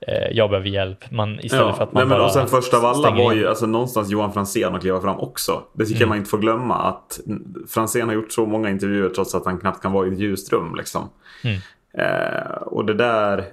[0.00, 1.10] eh, jag behöver hjälp.
[1.10, 3.32] Man, istället ja, för att man nej, men bara och sen första av alla var
[3.32, 5.62] ju alltså, någonstans Johan Franzén att kliva fram också.
[5.72, 6.08] Det tycker mm.
[6.08, 7.20] man inte får glömma att
[7.68, 10.52] Franzén har gjort så många intervjuer trots att han knappt kan vara i ett ljust
[10.52, 10.74] rum.
[10.76, 11.08] Liksom.
[11.44, 11.58] Mm.
[11.98, 13.44] Eh, och det där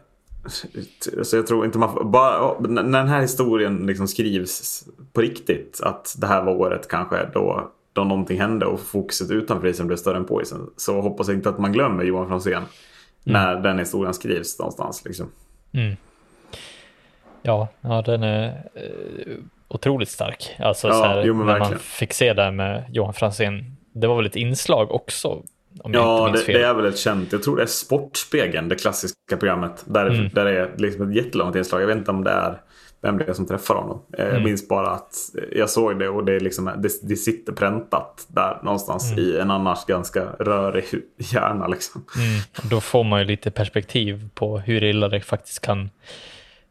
[1.24, 6.16] så jag tror inte man bara, när den här historien liksom skrivs på riktigt att
[6.18, 10.18] det här var året kanske då, då någonting hände och fokuset utanför isen blev större
[10.18, 10.70] än på isen.
[10.78, 12.64] Så hoppas jag inte att man glömmer Johan Franzén.
[13.24, 15.06] när den historien skrivs någonstans.
[15.06, 15.32] Liksom.
[15.74, 15.96] Mm.
[17.42, 20.56] Ja, ja, den är eh, otroligt stark.
[20.60, 21.80] Alltså, Ja, här, jo, när man verkligen.
[21.80, 23.78] fick se det här med Johan Franzén.
[23.94, 25.44] Det var väl ett inslag också,
[25.84, 27.32] Ja, det, det är väl ett känt.
[27.32, 29.84] Jag tror det är Sportspegeln, det klassiska programmet.
[29.86, 30.30] Där, Mm.
[30.34, 31.82] där det är liksom ett jättelångt inslag.
[31.82, 32.62] Jag vet inte om det är
[33.02, 34.02] vem det är som träffar honom.
[34.18, 34.36] Eh, Mm.
[34.36, 35.14] Jag minns bara att
[35.52, 39.24] jag såg det och det, är liksom, det, det sitter präntat där någonstans Mm.
[39.24, 40.86] i en annars ganska rörig
[41.18, 41.68] hjärna.
[41.68, 42.06] Liksom.
[42.16, 42.70] Mm.
[42.70, 45.90] Då får man ju lite perspektiv på hur illa det faktiskt kan,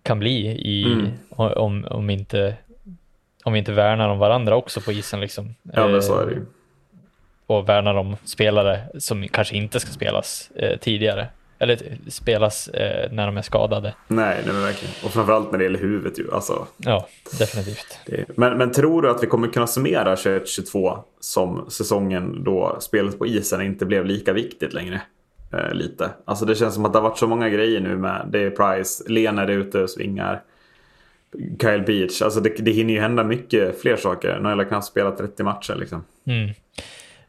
[0.03, 1.09] kan bli i, Mm.
[1.31, 2.55] om, om, inte,
[3.45, 5.21] om vi inte värnar om varandra också på isen.
[5.21, 5.55] Liksom.
[5.63, 6.45] Ja, men så är det Eh, ju.
[7.47, 11.27] Och värnar om spelare som kanske inte ska spelas eh, tidigare.
[11.59, 11.79] Eller
[12.09, 13.95] spelas eh, när de är skadade.
[14.09, 14.95] Nej, nej men verkligen.
[15.05, 16.33] Och framförallt när det gäller huvudet ju.
[16.33, 17.99] Alltså, Ja, definitivt.
[18.07, 23.19] det, men, men tror du att vi kommer kunna summera 21-22 som säsongen då spelet
[23.19, 25.03] på isen inte blev lika viktigt längre?
[25.53, 26.11] Eh, lite.
[26.25, 28.51] Alltså det känns som att det har varit så många grejer nu med det är
[28.51, 30.43] Price, Lena är ute och svingar.
[31.61, 34.39] Kyle Beach, alltså det, det hinner ju hända mycket fler saker.
[34.39, 36.05] Noel har knappt spelat 30 matcher liksom.
[36.27, 36.51] Mm.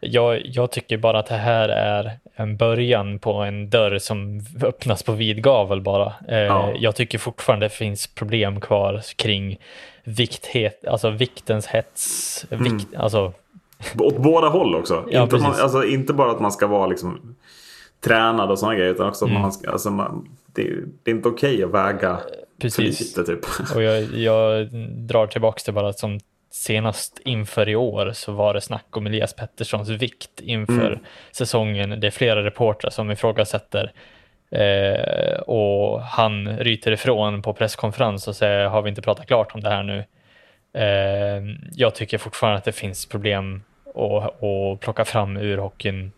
[0.05, 5.03] Jag, jag tycker bara att det här är en början på en dörr som öppnas
[5.03, 6.13] på vid gavel bara.
[6.27, 6.73] Eh, Ja.
[6.79, 9.57] Jag tycker fortfarande det finns problem kvar kring
[10.03, 12.45] vikthet, alltså viktens hets.
[12.49, 13.33] Vikt, alltså,
[13.99, 15.05] Åt båda håll också.
[15.11, 17.35] Ja, inte, man, alltså, inte bara att man ska vara liksom
[18.01, 18.91] tränad och sådana grejer.
[18.91, 19.41] Utan också att Mm.
[19.41, 20.63] man ska, alltså, man, det,
[21.03, 22.99] det är inte okej att väga för precis.
[23.17, 23.39] lite typ.
[23.75, 24.67] Och jag, jag
[25.07, 26.19] drar tillbaka till bara som
[26.55, 30.99] senast inför i år så var det snack om Elias Petterssons vikt inför Mm.
[31.31, 31.99] säsongen.
[31.99, 33.91] Det är flera reportrar som ifrågasätter
[34.51, 39.61] eh, och han ryter ifrån på presskonferens och säger har vi inte pratat klart om
[39.61, 40.03] det här nu?
[40.73, 43.63] Eh, jag tycker fortfarande att det finns problem
[43.95, 46.11] att, att plocka fram ur hockeyn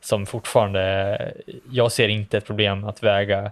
[0.00, 1.32] som fortfarande,
[1.70, 3.50] jag ser inte ett problem att väga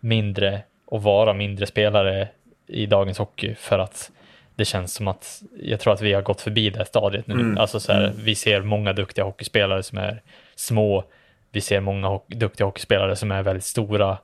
[0.00, 2.28] mindre och vara mindre spelare
[2.66, 4.10] i dagens hockey för att
[4.58, 7.34] det känns som att jag tror att vi har gått förbi det stadiet nu.
[7.34, 7.58] Mm.
[7.58, 8.16] Alltså så här, Mm.
[8.24, 10.22] Vi ser många duktiga hockeyspelare som är
[10.56, 11.04] små.
[11.52, 14.18] Vi ser många ho- duktiga hockeyspelare som är väldigt stora.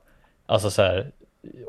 [0.45, 1.07] Alltså så här,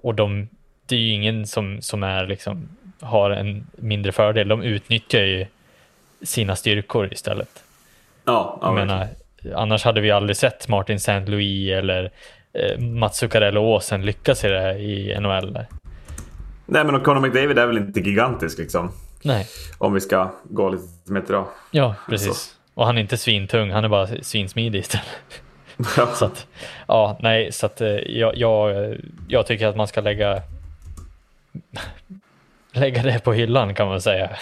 [0.03, 0.49] och de,
[0.87, 2.69] det är ju ingen som, som är liksom,
[3.01, 4.49] har en mindre fördel.
[4.49, 5.47] De utnyttjar ju
[6.23, 7.63] sina styrkor istället.
[8.25, 9.07] Ja, ja Jag menar,
[9.55, 11.21] annars hade vi aldrig sett Martin St.
[11.27, 12.11] Louis eller
[12.53, 15.59] eh, Mats Zuccarello Åsen lyckas i det här i NHL.
[16.67, 18.91] Nej men och Conor McDavid är väl inte gigantisk liksom.
[19.23, 19.47] Nej,
[19.79, 21.49] Om vi ska gå lite mer till då.
[21.71, 22.29] ja precis.
[22.29, 22.55] Alltså.
[22.75, 25.07] Och han är inte svintung, han är bara svinsmidig istället.
[25.97, 26.07] Ja.
[26.15, 26.47] Så att,
[26.89, 28.95] ja, nej, så att eh, jag, jag,
[29.29, 30.43] jag tycker att man ska lägga
[32.73, 34.31] lägga det på hyllan kan man säga.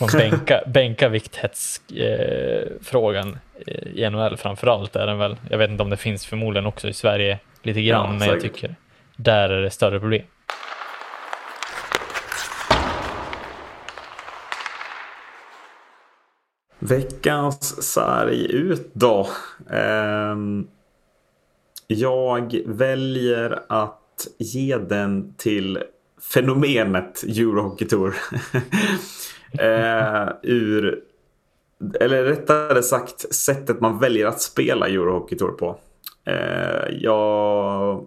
[0.00, 5.36] Man bänka, bänka vikthetsfrågan eh, i NHL framför allt är den väl.
[5.50, 8.40] Jag vet inte om det finns förmodligen också i Sverige lite grann, Ja, men jag
[8.40, 8.74] tycker
[9.16, 10.22] där är det större problem.
[16.84, 19.28] Veckans sarg ut då.
[19.70, 20.66] Ehm,
[21.86, 25.78] jag väljer att ge den till
[26.34, 28.14] fenomenet Eurohockey Tour.
[29.58, 31.02] Eh, ur,
[32.00, 35.78] eller rättare sagt sättet man väljer att spela Eurohockey Tour på.
[36.24, 38.06] Eh, jag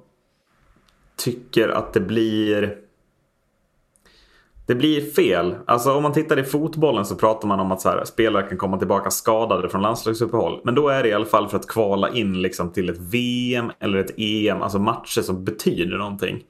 [1.18, 2.78] tycker att det blir
[4.68, 5.56] det blir fel.
[5.66, 8.58] Alltså om man tittar i fotbollen så pratar man om att så här, spelare kan
[8.58, 10.62] komma tillbaka skadade från landslagsuppehåll.
[10.64, 13.72] Men då är det i alla fall för att kvala in liksom till ett VM
[13.80, 14.62] eller ett EM.
[14.62, 16.44] Alltså matcher som betyder någonting.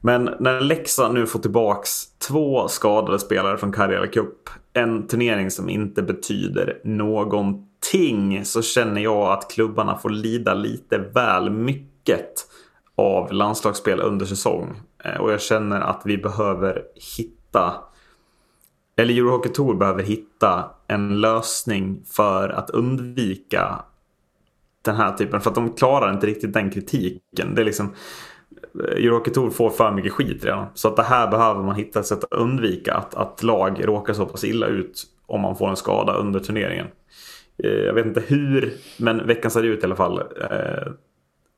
[0.00, 4.50] Men när Leksand nu får tillbaks två skadade spelare från Karjala Cup.
[4.72, 8.44] En turnering som inte betyder någonting.
[8.44, 12.46] Så känner jag att klubbarna får lida lite väl mycket
[12.96, 14.80] av landslagsspel under säsong.
[15.06, 16.82] Eh, och jag känner att vi behöver
[17.16, 17.74] hitta
[18.96, 23.84] eller Eurohockey Tour behöver hitta en lösning för att undvika
[24.82, 25.40] den här typen.
[25.40, 27.54] För att de klarar inte riktigt den kritiken.
[27.54, 27.94] Det är liksom
[28.84, 30.66] eh, Eurohockey Tour får för mycket skit redan.
[30.74, 34.14] Så att det här behöver man hitta ett sätt att undvika att, att lag råkar
[34.14, 36.86] så pass illa ut om man får en skada under turneringen.
[37.64, 40.18] Eh, jag vet inte hur, men veckan ser ut i alla fall.
[40.18, 40.92] Eh,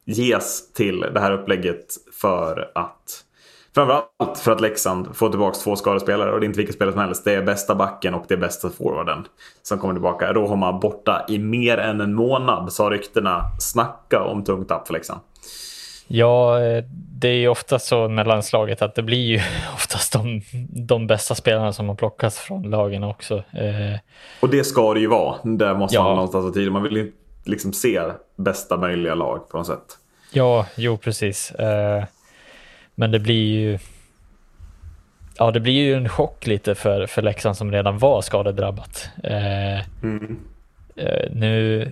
[0.05, 3.25] ges till det här upplägget för att
[3.79, 7.01] Framförallt för att Leksand får tillbaka två skadespelare och det är inte vilka spelare som
[7.03, 7.25] helst.
[7.25, 9.27] Det är bästa backen och det är bästa forwarden
[9.63, 10.33] som kommer tillbaka.
[10.33, 13.43] Rohoma borta i mer än en månad sa ryktena.
[13.61, 15.21] Snacka om tungt tapp för Leksand.
[16.07, 19.41] Ja, eh, det är ju ofta så med landslaget att det blir ju
[19.75, 20.43] oftast de,
[20.87, 23.37] de bästa spelarna som har plockats från lagen också.
[23.37, 23.99] Eh,
[24.41, 25.37] Och det ska det ju vara.
[25.43, 26.03] Där måste Ja.
[26.03, 26.73] man någonstans ha tid.
[26.73, 27.13] Man vill ju
[27.45, 28.01] liksom se
[28.37, 29.99] bästa möjliga lag på något sätt.
[30.33, 31.53] Ja, jo precis.
[32.99, 33.79] Men det blir ju
[35.39, 39.11] Ja, det blir ju en chock lite för, för Leksand som redan var skadedrabbat.
[39.25, 40.39] Eh, mm.
[40.97, 41.91] eh, nu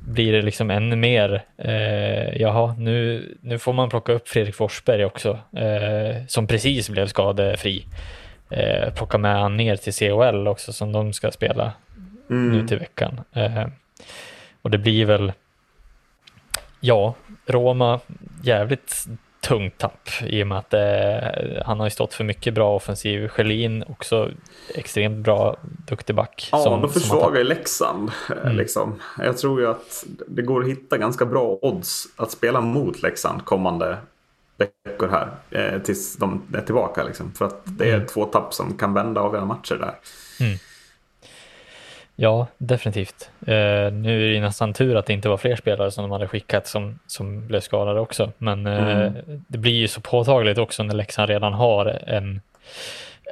[0.00, 5.04] blir det liksom ännu mer, eh, jaha, nu, nu får man plocka upp Fredrik Forsberg
[5.04, 7.86] också, eh, som precis blev skadefri.
[8.50, 11.72] Eh, plocka med han ner till CHL också som de ska spela
[12.30, 12.52] mm.
[12.52, 13.20] nu till veckan.
[13.32, 13.66] Eh,
[14.62, 15.32] och det blir väl,
[16.80, 17.14] ja,
[17.46, 18.00] Roma
[18.42, 19.06] jävligt
[19.46, 23.28] tungt tapp i och med att eh, han har ju stått för mycket bra offensiv.
[23.28, 24.30] Schelin också
[24.74, 26.48] extremt bra, duktig back.
[26.52, 28.10] Ja, som, då försvagar ju Leksand.
[28.30, 28.56] Eh, mm.
[28.56, 29.00] Liksom.
[29.18, 33.44] Jag tror ju att det går att hitta ganska bra odds att spela mot Leksand
[33.44, 33.96] kommande
[34.56, 35.28] veckor här.
[35.50, 37.04] Eh, tills de är tillbaka.
[37.04, 37.32] Liksom.
[37.32, 38.06] För att det är mm.
[38.06, 39.94] två tapp som kan vända avgörande matcher där.
[40.46, 40.58] Mm.
[42.18, 43.30] Ja, definitivt.
[43.46, 46.28] Eh, nu är det nästan tur att det inte var fler spelare som de hade
[46.28, 48.32] skickat som, som blev skadade också.
[48.38, 49.14] Men eh, mm.
[49.48, 52.40] det blir ju så påtagligt också när Leksand redan har en,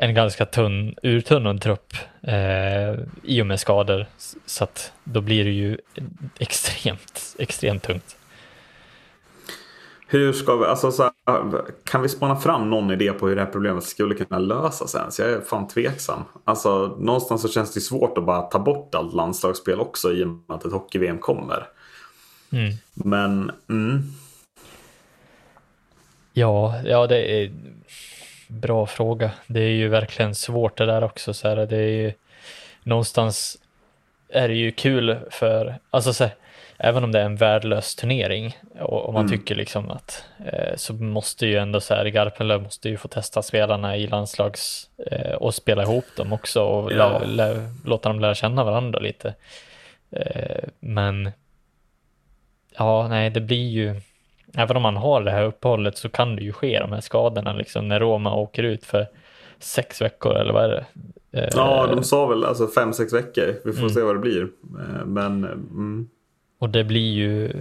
[0.00, 4.06] en ganska tunn, urtunnad trupp eh, i och med skador.
[4.46, 5.78] Så att då blir det ju
[6.38, 8.16] extremt, extremt tungt.
[10.06, 11.12] Hur ska vi, alltså så här,
[11.84, 15.18] kan vi spana fram någon idé på hur det här problemet skulle kunna lösas ens?
[15.18, 16.24] Jag är fan tveksam.
[16.44, 20.28] Alltså någonstans så känns det svårt att bara ta bort allt landslagsspel också i och
[20.28, 21.66] med att ett hockey-VM kommer.
[22.52, 22.74] Mm.
[22.94, 24.02] Men, mm.
[26.32, 27.52] Ja, ja det är
[28.48, 29.30] bra fråga.
[29.46, 31.34] Det är ju verkligen svårt det där också.
[31.34, 32.12] Så här, det är ju,
[32.82, 33.58] någonstans
[34.28, 36.34] är det ju kul för, alltså så här,
[36.78, 39.38] även om det är en värdelös turnering och, och man mm.
[39.38, 43.42] tycker liksom att eh, så måste ju ändå så här, Garpenlöv måste ju få testa
[43.42, 47.18] spelarna i landslags eh, och spela ihop dem också och ja.
[47.18, 49.34] lä, lä, låta dem lära känna varandra lite.
[50.10, 51.30] Eh, men
[52.78, 54.00] ja, nej, det blir ju,
[54.54, 57.52] även om man har det här uppehållet så kan det ju ske de här skadorna
[57.52, 59.06] liksom när Roma åker ut för
[59.58, 60.84] sex veckor eller vad är det?
[61.54, 63.54] Ja, de sa väl alltså fem, sex veckor.
[63.64, 63.90] Vi får mm.
[63.90, 64.42] se vad det blir.
[64.42, 66.08] Eh, men mm.
[66.64, 67.52] Och det blir ju,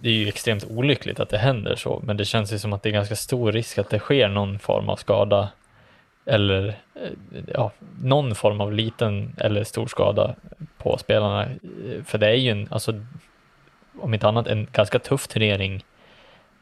[0.00, 2.82] det är ju extremt olyckligt att det händer så, men det känns ju som att
[2.82, 5.48] det är ganska stor risk att det sker någon form av skada
[6.24, 10.34] eller eh, ja, någon form av liten eller stor skada
[10.78, 11.44] på spelarna.
[11.44, 13.04] Eh, för det är ju en, alltså,
[14.00, 15.84] om inte annat, en ganska tuff turnering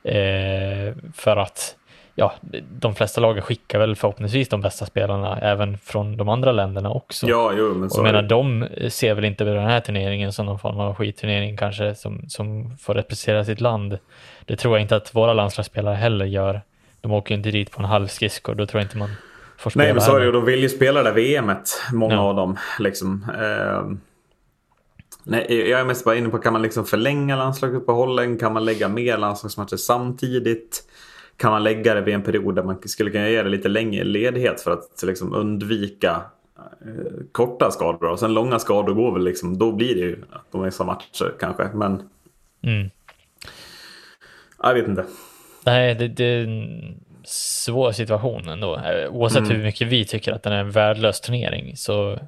[0.02, 1.76] eh, för att
[2.18, 2.34] ja,
[2.70, 7.26] de flesta lagen skickar väl förhoppningsvis de bästa spelarna även från de andra länderna också.
[7.26, 10.46] Ja, jo, men så och jag menar, de ser väl inte den här turneringen som
[10.46, 13.98] någon form av skitturnering kanske som, som får representera sitt land.
[14.44, 16.60] Det tror jag inte att våra landslagsspelare heller gör.
[17.00, 19.10] De åker ju inte dit på en halv skridsko, då tror jag inte man
[19.58, 19.84] får spela.
[19.84, 20.32] Nej, men så är det.
[20.32, 22.20] De vill ju spela det VMet, många ja.
[22.20, 22.56] av dem.
[22.78, 23.26] Liksom.
[23.40, 23.96] Eh,
[25.24, 28.38] nej, jag är mest bara inne på, kan man liksom förlänga landslagsuppehållen?
[28.38, 30.82] Kan man lägga mer landslagsmatcher samtidigt?
[31.36, 34.04] Kan man lägga det vid en period där man skulle kunna ge det lite längre
[34.04, 36.22] ledighet för att liksom undvika
[36.58, 38.10] eh, korta skador.
[38.10, 41.34] Och sen långa skador går väl liksom, då blir det ju att de missar matcher
[41.40, 41.68] kanske.
[41.74, 42.02] Men
[42.62, 42.90] mm.
[44.62, 45.04] jag vet inte.
[45.66, 48.76] Nej, det, det är en svår situation ändå.
[48.76, 49.56] Eh, oavsett mm.
[49.56, 52.18] hur mycket vi tycker att den är en värdelös turnering så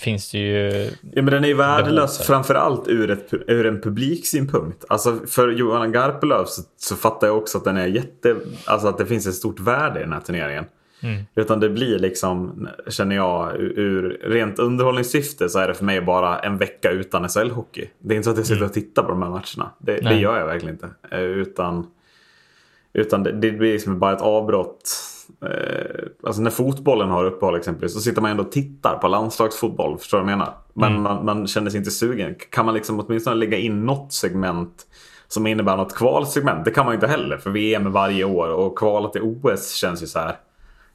[0.00, 0.90] finns det ju...
[1.12, 4.84] Ja men den är värdelös framförallt ur, ett, ur en publiksynpunkt.
[4.88, 8.36] Alltså för Johan Garpenlöv så, så, fattar jag också att den är jätte...
[8.64, 10.64] Alltså att det finns ett stort värde i den här turneringen.
[11.02, 11.22] Mm.
[11.34, 16.38] Utan det blir liksom, känner jag, ur, rent underhållningssyfte så är det för mig bara
[16.38, 17.86] en vecka utan SHL-hockey.
[17.98, 18.68] Det är inte så att jag sitter mm.
[18.68, 19.70] och tittar på de här matcherna.
[19.78, 20.90] Det, det gör jag verkligen inte.
[21.10, 21.86] Eh, utan,
[22.92, 24.90] utan det, det blir liksom bara ett avbrott
[26.26, 29.98] alltså när fotbollen har uppehåll exempelvis så sitter man ändå och tittar på landslagsfotboll.
[29.98, 30.54] Förstår du vad jag menar?
[30.74, 31.02] Men mm.
[31.02, 32.34] man, man känner sig inte sugen.
[32.50, 34.86] Kan man liksom åtminstone lägga in något segment
[35.28, 36.64] som innebär något kvalsegment?
[36.64, 40.02] Det kan man inte heller för VM är varje år och kvalet till OS känns
[40.02, 40.36] ju så här.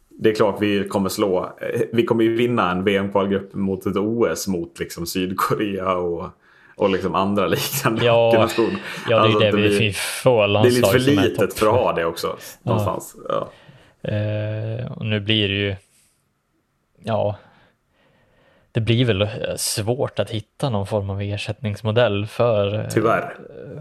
[0.09, 1.39] Det är klart vi kommer slå.
[1.61, 6.29] Eh, vi kommer ju vinna en VM-kvalgrupp mot ett OS mot liksom Sydkorea och
[6.75, 8.81] och liksom andra liknande ja, nationer.
[9.09, 11.67] Ja, det är alltså, det, det vi får landslag Det är lite för litet för
[11.67, 12.37] att ha det också.
[12.63, 13.15] Någonstans.
[13.29, 13.33] Ja.
[13.33, 13.51] Ja.
[14.07, 15.75] Eh, och nu blir det ju,
[17.03, 17.35] ja,
[18.71, 23.35] det blir väl svårt att hitta någon form av ersättningsmodell för, Tyvärr.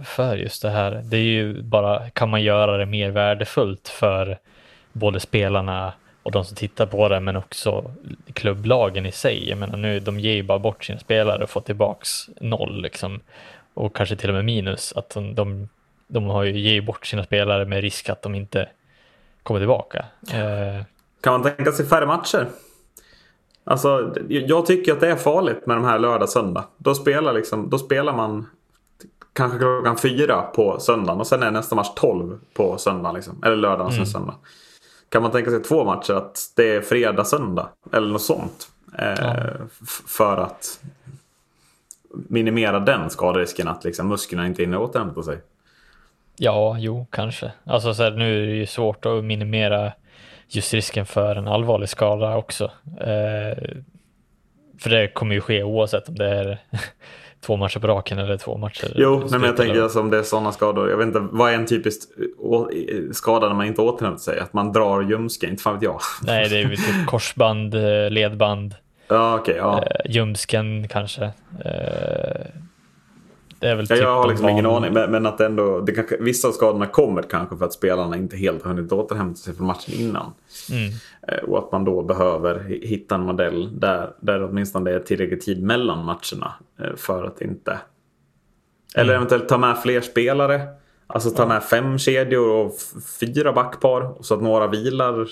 [0.04, 1.02] för just det här.
[1.04, 4.38] Det är ju bara, kan man göra det mer värdefullt för
[4.92, 7.92] både spelarna och de som tittar på det, men också
[8.32, 9.48] klubblagen i sig.
[9.48, 13.20] Jag menar nu, de ger ju bara bort sina spelare och får tillbaks noll liksom.
[13.74, 14.92] Och kanske till och med minus.
[14.96, 15.68] Att de, de,
[16.06, 18.68] de har ju, ger ju bort sina spelare med risk att de inte
[19.44, 20.04] kommer tillbaka.
[20.30, 20.84] Eh,
[21.20, 22.48] kan man tänka sig färre matcher?
[23.64, 26.64] Alltså, jag tycker att det är farligt med de här lördag söndag.
[26.76, 28.46] Då spelar, liksom, då spelar man
[29.32, 33.14] kanske klockan fyra på söndagen och sen är nästa match 12 på söndagen.
[33.14, 33.42] Liksom.
[33.44, 34.34] Eller lördag och sen söndag.
[35.08, 38.68] Kan man tänka sig två matcher att det är fredag, söndag eller något sånt.
[38.98, 39.34] Eh, Ja.
[40.06, 40.80] För att
[42.10, 45.38] minimera den skaderisken att liksom, musklerna inte hinner återhämta sig.
[46.36, 47.52] Ja, jo, kanske.
[47.64, 49.92] Alltså så här, nu är det ju svårt att minimera
[50.48, 52.64] just risken för en allvarlig skada också.
[53.00, 53.58] Eh,
[54.80, 56.58] för det kommer ju ske oavsett om det är
[57.46, 58.92] två matcher på raken eller två matcher.
[58.96, 60.90] Jo, nej, men jag tänker alltså, om det är sådana skador.
[60.90, 62.08] Jag vet inte, vad är en typisk
[63.12, 64.40] skada när man inte återhämtar sig?
[64.40, 66.00] Att man drar ljumsken, inte fan vet jag.
[66.22, 68.74] Nej, det är ju typ korsband, eh, ledband,
[69.08, 69.54] Ja, okej.
[69.58, 69.82] ja.
[69.82, 71.24] eh, ljumsken kanske.
[71.64, 72.46] Eh,
[73.64, 74.92] det är väl Ja, typ jag har liksom ingen aning.
[74.92, 78.36] Men, men att ändå, det kanske, vissa av skadorna kommer kanske för att spelarna inte
[78.36, 80.32] helt har hunnit återhämta sig från matchen innan.
[80.72, 80.90] Mm.
[81.28, 84.98] Eh, Och att man då behöver hi- hitta en modell där, där det åtminstone är
[85.00, 86.52] tillräcklig tid mellan matcherna.
[86.80, 87.78] eh, För att inte...
[88.94, 89.16] Eller Mm.
[89.16, 90.60] eventuellt ta med fler spelare.
[91.06, 92.72] Alltså ta med fem kedjor och
[93.20, 94.14] fyra backpar.
[94.20, 95.26] Så att några vilar.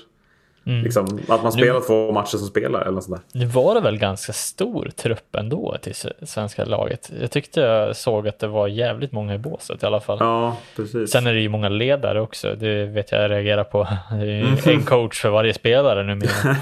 [0.66, 0.82] Mm.
[0.84, 3.38] Liksom, att man spelar två matcher som spelar eller något sånt där.
[3.40, 7.10] Nu var det väl ganska stor trupp ändå till svenska laget.
[7.20, 10.16] Jag tyckte jag såg att det var jävligt många i båset i alla fall.
[10.20, 11.10] Ja, precis.
[11.10, 12.54] Sen är det ju många ledare också.
[12.54, 13.88] Det vet jag jag reagerar på.
[14.10, 14.58] Det är ju Mm.
[14.66, 16.56] en coach för varje spelare numera.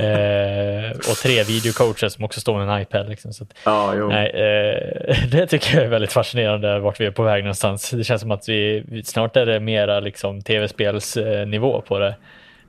[0.00, 3.08] eh, och tre videocoacher som också står med en iPad.
[3.08, 3.32] Liksom.
[3.32, 4.08] Så att, Ja, jo.
[4.08, 7.90] nej, eh, det tycker jag är väldigt fascinerande vart vi är på väg någonstans.
[7.90, 12.14] Det känns som att vi, vi snart är det mera liksom, tv-spelsnivå på det.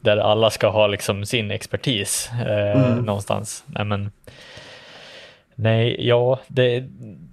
[0.03, 3.05] Där alla ska ha liksom, sin expertis eh, Mm.
[3.05, 3.63] någonstans.
[3.67, 4.11] Nej, men,
[5.55, 6.83] nej ja, det,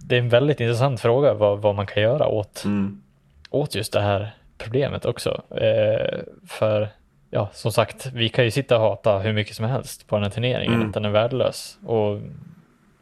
[0.06, 3.02] det är en väldigt intressant fråga vad, vad man kan göra åt Mm.
[3.50, 5.42] åt just det här problemet också.
[5.50, 6.18] Eh,
[6.48, 6.88] för
[7.30, 10.22] ja, som sagt, vi kan ju sitta och hata hur mycket som helst på den
[10.22, 10.88] här turneringen, Mm.
[10.88, 11.78] att den är värdelös.
[11.86, 12.18] Och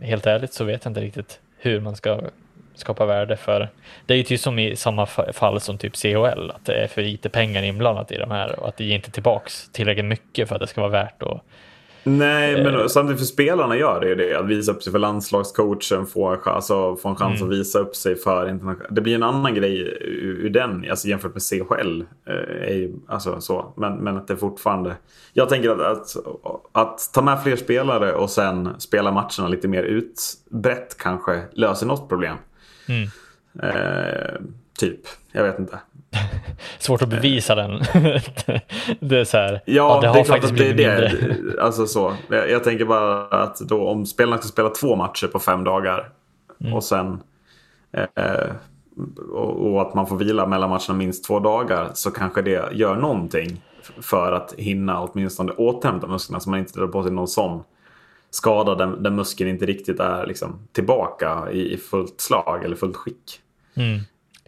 [0.00, 2.20] helt ärligt så vet jag inte riktigt hur man ska
[2.80, 3.68] skapa värde för.
[4.06, 6.86] Det är ju typ som i samma fa- fall som typ CHL, att det är
[6.86, 10.48] för lite pengar inblandat i de här och att det ger inte tillbaks tillräckligt mycket
[10.48, 11.40] för att det ska vara värt att
[12.04, 12.86] Nej, men Eh.
[12.86, 14.34] samtidigt för spelarna gör det ju det.
[14.38, 17.52] Att visa upp sig för landslagscoachen, få alltså, få en chans Mm.
[17.52, 18.94] att visa upp sig för internationella...
[18.94, 22.02] Det blir en annan grej ur, den, alltså jämfört med CHL.
[22.28, 23.72] Eh, ju, alltså, så.
[23.76, 24.96] Men, men att det fortfarande...
[25.32, 26.16] Jag tänker att, att,
[26.72, 32.08] att ta med fler spelare och sen spela matcherna lite mer utbrett kanske löser något
[32.08, 32.36] problem.
[32.88, 33.08] Mm.
[33.62, 34.40] Eh,
[34.78, 35.00] typ,
[35.32, 35.78] jag vet inte.
[36.78, 37.70] Svårt att bevisa den.
[39.00, 41.08] det är så här, Ja, det det, har är klart faktiskt att det är mindre.
[41.52, 41.62] det.
[41.62, 42.14] Alltså så.
[42.30, 46.08] Jag, jag tänker bara att då om spelarna ska spela två matcher på fem dagar
[46.60, 46.72] Mm.
[46.74, 47.20] och sen
[47.92, 48.50] eh,
[49.32, 52.96] och, och att man får vila mellan matcherna minst två dagar så kanske det gör
[52.96, 53.62] någonting
[54.00, 57.62] för att hinna åtminstone återhämta musklerna så man inte drar på sig någon sån
[58.30, 62.96] skada där, där muskeln inte riktigt är liksom, tillbaka i, i fullt slag eller fullt
[62.96, 63.40] skick.
[63.76, 64.00] Mm.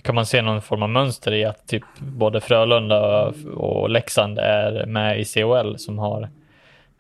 [0.02, 4.86] Kan man se någon form av mönster i att typ både Frölunda och Leksand är
[4.86, 6.28] med i CHL som har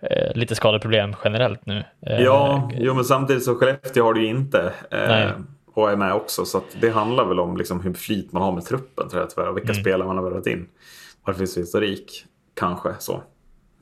[0.02, 1.84] eh, lite skadeproblem generellt nu?
[2.06, 4.72] Eh, Ja, jo, men samtidigt så Skellefteå har det ju inte.
[4.90, 5.30] Eh,
[5.74, 6.44] och är med också.
[6.44, 9.30] Så att det handlar väl om liksom hur flyt man har med truppen tror jag
[9.30, 9.48] tyvärr.
[9.48, 9.82] Och vilka Mm.
[9.82, 10.68] spelare man har värvat in.
[11.24, 12.24] Vad det finns för historik.
[12.54, 13.22] Kanske så.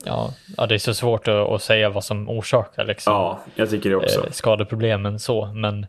[0.05, 3.69] Ja, ja, det är så svårt att, att säga vad som orsakar liksom, Ja, jag
[3.69, 4.25] tycker det också.
[4.25, 5.85] eh, skadeproblemen så, men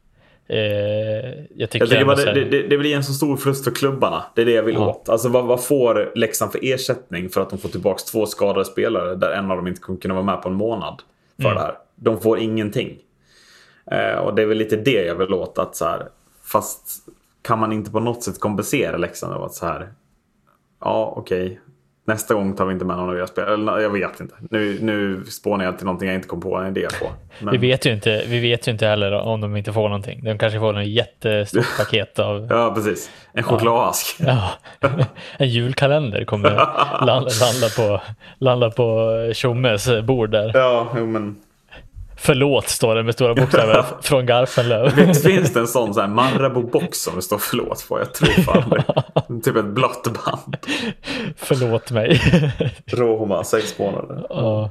[0.49, 3.65] eh, jag tycker, Jag tycker bara det, det, det, det blir en så stor förlust
[3.65, 4.25] för klubbarna.
[4.35, 4.89] Det är det jag vill Ja.
[4.91, 5.09] åt.
[5.09, 9.15] Alltså vad, vad får Leksand för ersättning för att de får tillbaka två skadade spelare
[9.17, 11.03] där en av dem inte kommer kunna vara med på en månad
[11.37, 11.55] för Mm.
[11.55, 11.75] det här.
[11.95, 12.99] De får ingenting.
[13.91, 15.59] Eh, och det är väl lite det jag vill åt.
[15.59, 16.09] Att så här,
[16.45, 16.91] fast
[17.43, 19.93] kan man inte på något sätt kompensera Leksand av att så här.
[20.81, 21.61] Ja, okej.
[22.05, 23.55] Nästa gång tar vi inte med någon av era spelare.
[23.55, 24.35] Eller, Jag vet inte.
[24.51, 27.07] Nu, nu spånar jag till någonting jag inte kom på en idé på.
[27.41, 30.25] Men, vi, vet ju inte, vi vet ju inte heller om de inte får någonting.
[30.25, 33.11] De kanske får en jättestort paket av Ja, precis.
[33.33, 34.17] En chokladask.
[34.19, 34.51] Ja,
[35.39, 36.51] en julkalender kommer
[37.07, 38.01] landa, landa på,
[38.39, 40.51] landa på Tjommes bord där.
[40.55, 41.37] Ja, men
[42.23, 44.95] Förlåt står det med stora bokstäver från Garpenlöv.
[44.95, 47.99] Visst finns det en sån, sån här Marabou-box som det står förlåt på?
[47.99, 49.41] Jag tror fan det.
[49.45, 50.57] Typ ett blått band.
[51.37, 52.21] Förlåt mig.
[52.87, 54.27] Roma, sex månader.
[54.29, 54.71] Ja,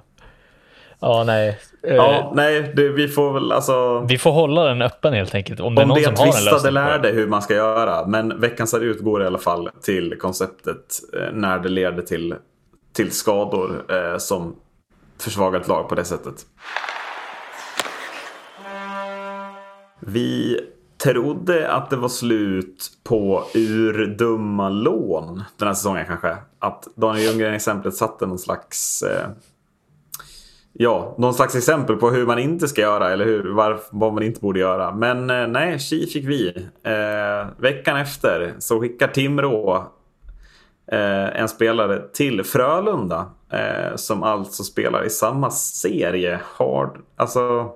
[1.00, 1.60] ja nej.
[1.84, 4.00] Eh, Ja, nej, det, vi får väl alltså...
[4.00, 5.60] Vi får hålla den öppen helt enkelt.
[5.60, 8.06] Om det är Om någon det som har en lösning lärde hur man ska göra.
[8.08, 12.36] Men veckans ut går i alla fall till konceptet eh, när det leder till,
[12.95, 14.56] till skador eh, som
[15.20, 16.36] försvagar ett lag på det sättet.
[20.10, 20.60] Vi
[21.03, 26.38] trodde att det var slut på urdumma lån den här säsongen kanske.
[26.60, 29.03] Att Daniel Ljunggren exemplet satte någon slags...
[29.03, 29.30] Eh,
[30.74, 34.24] ja, någon slags exempel på hur man inte ska göra eller hur, var, vad man
[34.24, 34.95] inte borde göra.
[34.95, 36.68] Men eh, nej, Chi fick vi.
[36.84, 39.78] Eh, veckan efter så skickar Timrå
[40.91, 43.32] eh, en spelare till Frölunda.
[43.51, 46.39] Eh, som alltså spelar i samma serie.
[46.57, 47.74] Hard, alltså,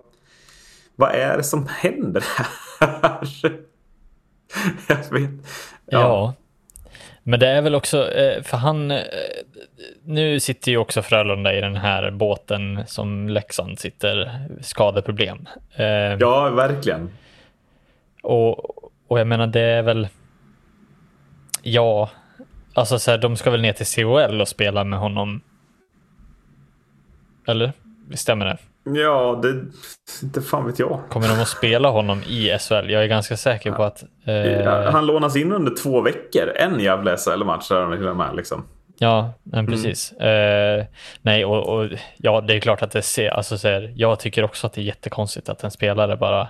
[0.95, 2.47] vad är det som händer här?
[4.87, 5.29] Jag vet.
[5.85, 5.99] Ja.
[5.99, 6.33] ja.
[7.23, 9.03] Men det är väl också, eh, för han, eh,
[10.03, 15.47] nu sitter ju också Frölunda i den här båten som Leksand sitter, skadeproblem.
[15.75, 15.85] Eh,
[16.19, 17.09] ja, verkligen.
[18.23, 20.07] Och, och jag menar, det är väl,
[21.61, 22.09] ja,
[22.73, 25.41] alltså så här, de ska väl ner till COL och spela med honom.
[27.47, 27.73] Eller?
[28.13, 28.57] Stämmer det?
[28.83, 29.61] Ja, det
[30.23, 30.99] inte fan vet jag.
[31.09, 32.89] Kommer de att spela honom i SHL?
[32.89, 34.03] Jag är ganska säker på att...
[34.25, 34.33] Eh...
[34.33, 36.51] Ja, han lånas in under två veckor.
[36.55, 38.63] En jävla SHL-match där de till med liksom.
[38.97, 40.13] Ja, men precis.
[40.19, 40.79] Mm.
[40.79, 40.85] Eh,
[41.21, 44.43] nej, och, och, ja, det är klart att det ser, alltså så här, jag tycker
[44.43, 46.47] också att det är jättekonstigt att en spelare bara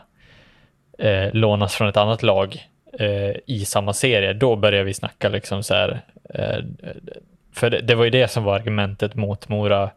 [0.99, 2.67] eh, lånas från ett annat lag
[2.99, 4.33] eh, i samma serie.
[4.33, 6.01] Då börjar vi snacka liksom så här,
[6.33, 6.63] eh,
[7.53, 9.89] för det, det, var ju det som var argumentet mot Mora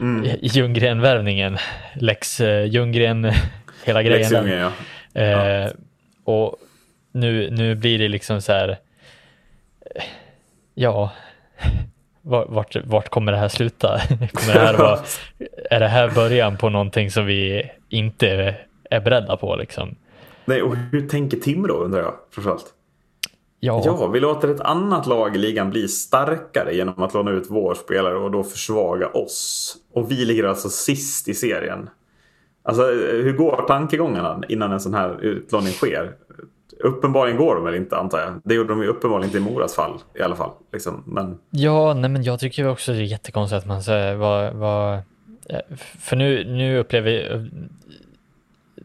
[0.00, 0.30] mm.
[0.42, 1.58] Ljunggren-värvningen.
[1.94, 3.32] Lex uh, Ljunggren,
[3.84, 4.18] hela grejen.
[4.20, 4.72] Lex Ljunggren, ja.
[5.22, 5.70] Uh, ja.
[6.24, 6.56] Och
[7.12, 8.78] nu, nu blir det liksom så här,
[10.74, 11.12] ja,
[12.22, 14.00] vart, vart kommer det här sluta?
[14.08, 14.98] Kommer det här vara,
[15.70, 18.56] är det här början på någonting som vi inte
[18.90, 19.96] är beredda på liksom?
[20.44, 22.75] Nej, och hur tänker Timrå undrar jag framförallt?
[23.60, 23.82] Ja.
[23.84, 27.74] ja, vi låter ett annat lag i ligan bli starkare genom att låna ut vår
[27.74, 29.76] spelare och då försvaga oss.
[29.92, 31.90] Och vi ligger alltså sist i serien.
[32.62, 32.82] Alltså
[33.22, 36.12] hur går tankegångarna innan en sån här utlåning sker?
[36.78, 38.40] Uppenbarligen går de väl inte antar jag.
[38.44, 40.50] Det gjorde de ju uppenbarligen inte i Moras fall i alla fall.
[40.72, 41.02] Liksom.
[41.06, 41.38] Men...
[41.50, 44.94] Ja, nej, men jag tycker också det är jättekonstigt att man säger vad, vad...
[45.48, 47.50] Eh, för nu, nu upplever.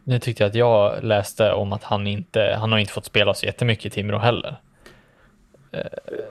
[0.03, 3.33] Nu tyckte jag att jag läste om att han inte, han har inte fått spela
[3.33, 4.57] så jättemycket i Timrå heller.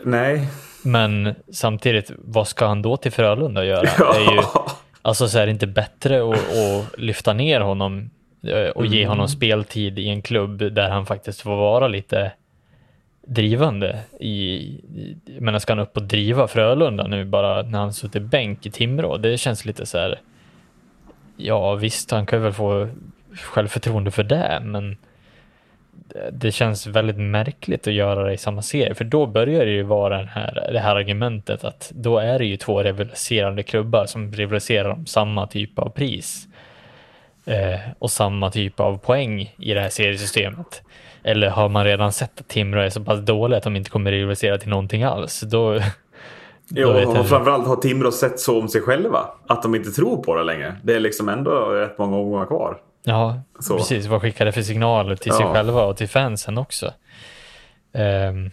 [0.04, 0.48] Nej.
[0.82, 3.88] Men samtidigt, vad ska han då till Frölunda göra?
[3.98, 4.12] Ja.
[4.12, 4.42] Det är ju,
[5.02, 8.10] alltså så är det inte bättre att, att lyfta ner honom
[8.42, 9.28] eh, och ge honom mm.
[9.28, 12.32] speltid i en klubb där han faktiskt får vara lite
[13.26, 14.80] drivande i,
[15.40, 19.16] men ska han upp och driva Frölunda nu bara när han suttit bänk i Timrå?
[19.16, 20.20] Det känns lite så här.
[21.36, 22.88] Ja, visst, han kan väl få
[23.34, 24.96] självförtroende för det, men
[26.32, 29.82] det känns väldigt märkligt att göra det i samma serie, för då börjar det ju
[29.82, 34.32] vara den här, det här argumentet att då är det ju två rivaliserande klubbar som
[34.32, 36.48] rivaliserar om samma typ av pris
[37.44, 40.82] eh, och samma typ av poäng i det här seriesystemet.
[41.22, 44.12] Eller har man redan sett att Timrå är så pass dåliga att de inte kommer
[44.12, 45.80] rivalisera till någonting alls, då
[46.72, 49.18] Jo, och framförallt har Timrå sett så om sig själva.
[49.46, 50.76] Att de inte tror på det längre.
[50.82, 52.78] Det är liksom ändå rätt många omgångar kvar.
[53.02, 53.76] Ja, så.
[53.76, 54.06] precis.
[54.06, 55.36] Vad skickar det för signaler till ja.
[55.36, 56.92] sig själva och till fansen också?
[57.92, 58.50] Um,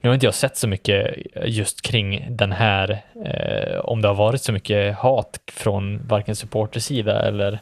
[0.00, 4.14] nu har inte jag sett så mycket just kring den här, eh, om det har
[4.14, 7.58] varit så mycket hat från varken supportersida eller,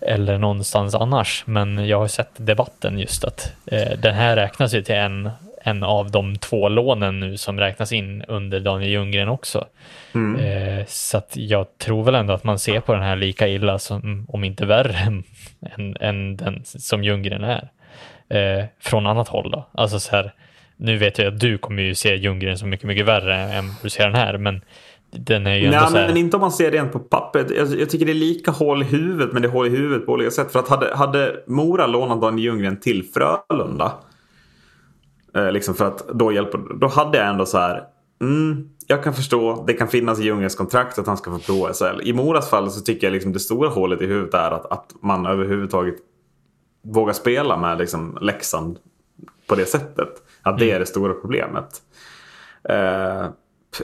[0.00, 4.82] eller någonstans annars, men jag har sett debatten just att eh, den här räknas ju
[4.82, 5.30] till en
[5.66, 9.64] en av de två lånen nu som räknas in under Daniel Ljunggren också.
[10.14, 10.40] Mm.
[10.40, 13.78] Eh, så att jag tror väl ändå att man ser på den här lika illa
[13.78, 14.98] som, om inte värre,
[15.76, 17.70] än, än den som Ljunggren är.
[18.28, 19.68] Eh, från annat håll då.
[19.72, 20.34] Alltså så här,
[20.76, 23.90] nu vet jag att du kommer ju se Ljunggren som mycket, mycket värre än du
[23.90, 24.60] ser den här, men
[25.10, 26.06] den är ju Nej, här...
[26.06, 27.50] men inte om man ser rent på pappret.
[27.50, 30.06] Jag, jag, tycker det är lika hål i huvudet, men det är hål i huvudet
[30.06, 30.52] på olika sätt.
[30.52, 33.92] För att hade, hade Mora lånat Daniel Ljunggren till Frölunda
[35.36, 37.84] Eh, liksom för att då hjälper, då hade jag ändå så här.
[38.20, 41.72] Mm, jag kan förstå, det kan finnas i Ljungrens kontrakt att han ska få prova
[41.72, 42.00] SHL.
[42.02, 44.94] I Moras fall så tycker jag liksom det stora hålet i huvudet är att, att
[45.02, 45.94] man överhuvudtaget
[46.84, 48.78] vågar spela med liksom Leksand
[49.46, 50.08] på det sättet.
[50.42, 50.76] Att det mm.
[50.76, 51.82] är det stora problemet.
[52.68, 53.26] Eh,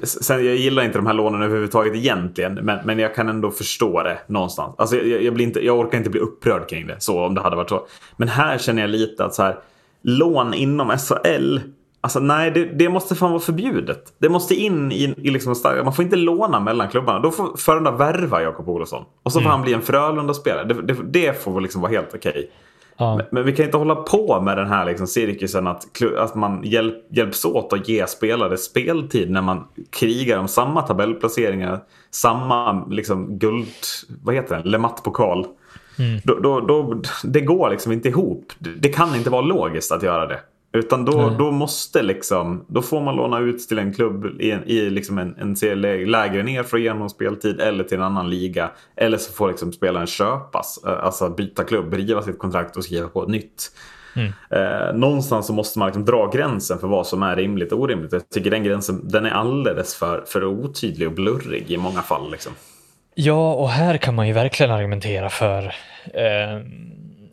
[0.03, 2.55] sen, jag gillar inte de här lånen överhuvudtaget egentligen.
[2.55, 4.75] Men, men jag kan ändå förstå det någonstans.
[4.79, 6.97] Alltså, jag, jag, blir inte, jag orkar inte bli upprörd kring det.
[6.99, 7.87] Så om det hade varit så.
[8.17, 9.59] Men här känner jag lite att så här
[10.03, 11.59] lån inom SHL.
[12.03, 14.15] Alltså nej, det, det, måste fan vara förbjudet.
[14.19, 17.19] Det måste in i, i liksom Man får inte låna mellan klubbarna.
[17.19, 19.05] Då får Frölunda värva Jakob Olofsson.
[19.23, 19.51] Och så får mm.
[19.51, 20.65] han bli en Frölunda-spelare.
[20.65, 22.31] Det, det, det, får liksom vara helt okej.
[22.31, 22.47] Okay.
[22.97, 23.17] Ja.
[23.17, 25.87] Men, men, vi kan inte hålla på med den här liksom cirkusen att,
[26.19, 31.81] att man hjälp, hjälps åt att ge spelare speltid när man krigar om samma tabellplaceringar.
[32.11, 33.67] Samma liksom guld...
[34.23, 34.69] Vad heter det?
[34.69, 35.47] Lematt-pokal.
[35.99, 36.21] Mm.
[36.25, 38.53] Då, då, då, det går liksom inte ihop.
[38.59, 40.41] Det kan inte vara logiskt att göra det.
[40.73, 44.65] Utan då, då måste liksom, då får man låna ut till en klubb i, en,
[44.65, 48.03] i liksom en, en serie lägre ner för att ge någon speltid eller till en
[48.03, 48.71] annan liga.
[48.97, 53.09] Eller så får liksom spelaren köpas, eh, alltså byta klubb, riva sitt kontrakt och skriva
[53.09, 53.73] på ett nytt.
[54.17, 54.33] Mm.
[54.51, 58.13] Eh, någonstans så måste man liksom dra gränsen för vad som är rimligt och orimligt.
[58.13, 62.31] Jag tycker den gränsen den är alldeles för, för otydlig och blurrig i många fall.
[62.31, 62.53] Liksom.
[63.23, 65.75] Ja, och här kan man ju verkligen argumentera för
[66.15, 66.61] eh,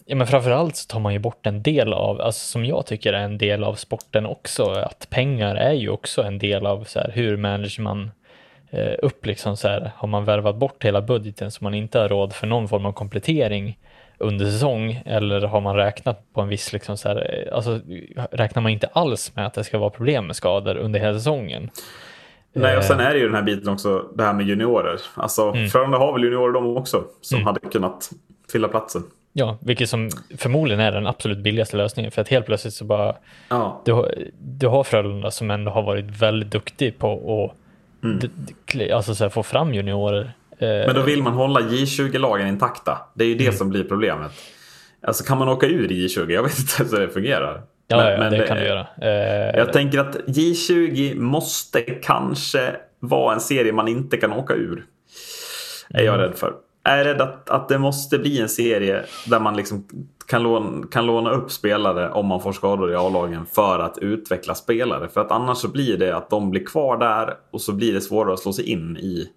[0.06, 3.14] Ja, men framförallt så tar man ju bort en del av, alltså som jag tycker
[3.14, 7.00] är en del av sporten också, att pengar är ju också en del av så
[7.00, 8.12] här, hur manager man
[8.70, 12.10] eh, upp liksom så här, har man värvat bort hela budgeten så man inte har
[12.10, 13.78] råd för någon form av komplettering
[14.18, 17.80] under säsong eller har man räknat på en viss, liksom så här, eh, alltså
[18.32, 21.70] räknar man inte alls med att det ska vara problem med skador under hela säsongen.
[22.62, 25.00] Nej, och sen är det ju den här biten också, det här med juniorer.
[25.14, 25.70] Alltså, mm.
[25.70, 27.48] Frölunda har väl juniorer de också som mm.
[27.48, 28.12] hade kunnat
[28.52, 29.04] fylla platsen.
[29.34, 33.16] Ja, vilket som förmodligen är den absolut billigaste lösningen för att helt plötsligt så bara
[33.50, 33.82] ja.
[33.86, 38.96] du, har, du har Frölunda som ändå har varit väldigt duktig på att mm.
[38.96, 40.34] alltså så här, få fram juniorer.
[40.58, 42.98] Eh, Men då vill man hålla J20-lagen intakta.
[43.14, 43.56] Det är ju det mm.
[43.56, 44.32] som blir problemet.
[45.02, 46.32] Alltså kan man åka ur J20?
[46.32, 47.62] Jag vet inte hur det fungerar.
[47.88, 48.88] Ja, men, ja men det, kan du göra.
[49.02, 54.86] Eh, jag tänker att J20 måste kanske vara en serie man inte kan åka ur.
[55.90, 56.28] Är jag mm.
[56.28, 56.54] rädd för
[56.88, 59.88] är rädd att, att det måste bli en serie där man liksom
[60.28, 64.56] kan, låna, kan låna upp spelare om man får skador i A-lagen för att utveckla
[64.56, 65.10] spelare.
[65.10, 68.02] För att annars så blir det att de blir kvar där och så blir det
[68.02, 69.30] svårare att slå sig in i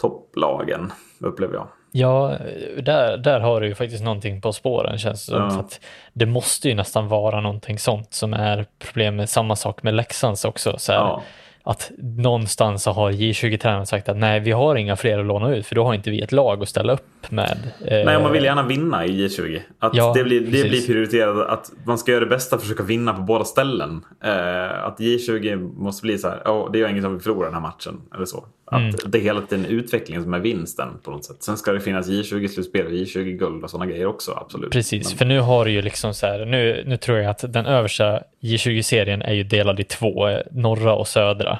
[0.00, 1.68] topplagen, upplever jag.
[1.96, 2.36] Ja,
[2.82, 5.42] där, där har du ju faktiskt någonting på spåren känns det som.
[5.42, 5.60] Ja.
[5.60, 5.80] Att
[6.12, 9.30] det måste ju nästan vara någonting sånt som är problemet.
[9.30, 10.78] Samma sak med Leksands också.
[10.78, 11.22] Så här, ja
[11.66, 15.66] att någonstans så har J20-tränaren sagt att nej, vi har inga fler att låna ut
[15.66, 17.58] för då har inte vi ett lag att ställa upp med.
[17.84, 18.04] Eh...
[18.04, 19.60] Nej, man vill gärna vinna i J20.
[19.78, 22.62] Att ja, det, blir, det blir prioriterat att man ska göra det bästa för att
[22.62, 24.04] försöka vinna på båda ställen.
[24.24, 27.54] Eh, att J20 måste bli så här, oh, det är inget som vi förlorar den
[27.54, 28.00] här matchen.
[28.14, 28.44] Eller så.
[28.74, 28.94] Att mm.
[29.06, 31.42] det är hela tiden utvecklingen som är vinsten på något sätt.
[31.42, 34.70] Sen ska det finnas J20-slutspel och J20-guld och sådana grejer också, absolut.
[34.70, 35.18] Precis, Men...
[35.18, 38.22] för nu har du ju liksom så här, nu, nu tror jag att den översta
[38.40, 41.58] J20-serien är ju delad i två, norra och södra.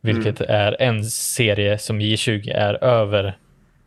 [0.00, 0.54] Vilket mm.
[0.54, 3.36] är en serie som J20 är över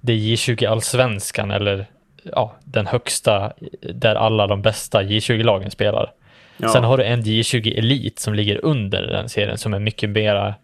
[0.02, 1.86] det J20 allsvenskan eller
[2.24, 3.54] ja, den högsta
[3.94, 6.12] där alla de bästa J20-lagen spelar.
[6.58, 6.70] Ja.
[6.70, 10.56] Sen har du en J20 Elit som ligger under den serien som är mycket mera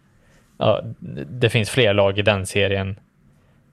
[0.58, 0.82] ja,
[1.40, 2.98] det finns fler lag i den serien.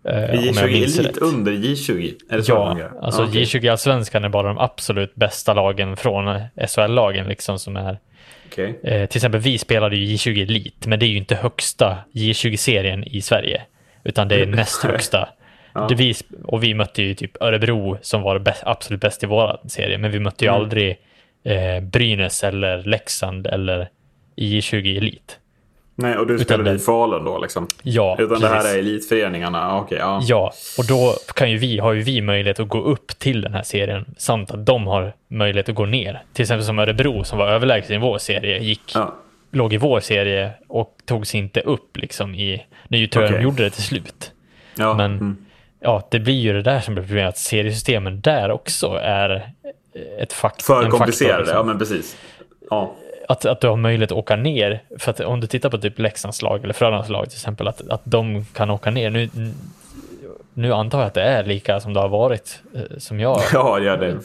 [0.06, 2.14] Eh, J20 Elit under J20?
[2.30, 3.44] Är det så ja, alltså okay.
[3.44, 7.98] J20 Allsvenskan är bara de absolut bästa lagen från SHL-lagen liksom som är
[8.54, 8.74] Okay.
[8.84, 13.04] Eh, till exempel vi spelade ju J20 Elite, men det är ju inte högsta J20-serien
[13.04, 13.62] i Sverige,
[14.04, 15.30] utan det är näst högsta.
[15.74, 15.90] ja.
[15.98, 16.14] vi,
[16.44, 20.12] och vi mötte ju typ Örebro som var bäst, absolut bäst i vår serie, men
[20.12, 20.62] vi mötte ju mm.
[20.62, 20.98] aldrig
[21.44, 23.90] eh, Brynäs eller Leksand eller
[24.36, 25.34] J20 Elite.
[25.96, 27.68] Nej, och du spelade i Falun då liksom?
[27.82, 28.42] Ja, Utan precis.
[28.42, 29.80] det här är elitföreningarna?
[29.80, 30.20] Okay, ja.
[30.24, 33.54] ja, och då kan ju vi, har ju vi möjlighet att gå upp till den
[33.54, 36.24] här serien samt att de har möjlighet att gå ner.
[36.34, 39.16] Till exempel som Örebro som var överlägset i vår serie gick, ja.
[39.52, 43.40] låg i vår serie och tog sig inte upp liksom i, nu tror jag okay.
[43.40, 44.32] de gjorde det till slut.
[44.76, 44.94] Ja.
[44.94, 45.46] Men mm.
[45.80, 49.52] ja, det blir ju det där som blir problemet, att seriesystemen där också är
[50.20, 51.58] ett fakt För komplicerade, liksom.
[51.58, 52.18] ja men precis.
[52.70, 52.96] Ja
[53.34, 54.84] att, att du har möjlighet att åka ner.
[55.00, 57.90] För att om du tittar på typ Leksands lag eller Frölundas lag till exempel, att,
[57.90, 59.10] att de kan åka ner.
[59.10, 59.30] Nu,
[60.54, 63.42] nu antar jag att det är lika som det har varit eh, som jag.
[63.54, 64.18] Ja, ja det,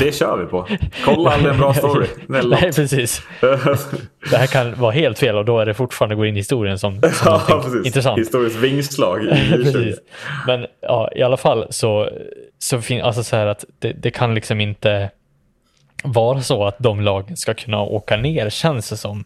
[0.00, 0.66] det kör vi på.
[1.04, 2.06] Kolla aldrig en bra story.
[2.26, 3.22] Nej, precis.
[4.30, 6.78] Det här kan vara helt fel och då är det fortfarande gå in i historien
[6.78, 7.10] som, som
[7.48, 8.18] ja, intressant.
[8.18, 9.20] Historiskt vingslag.
[10.46, 12.08] Men ja, i alla fall så,
[12.58, 15.10] så finns alltså så här att det, det kan liksom inte
[16.02, 19.24] vara så att de lagen ska kunna åka ner känns det som.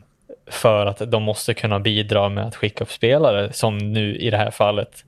[0.51, 4.37] För att de måste kunna bidra med att skicka upp spelare som nu i det
[4.37, 5.05] här fallet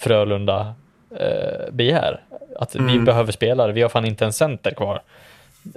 [0.00, 0.74] Frölunda
[1.18, 2.20] eh, begär.
[2.56, 2.92] Att mm.
[2.92, 5.02] vi behöver spelare, vi har fan inte en center kvar.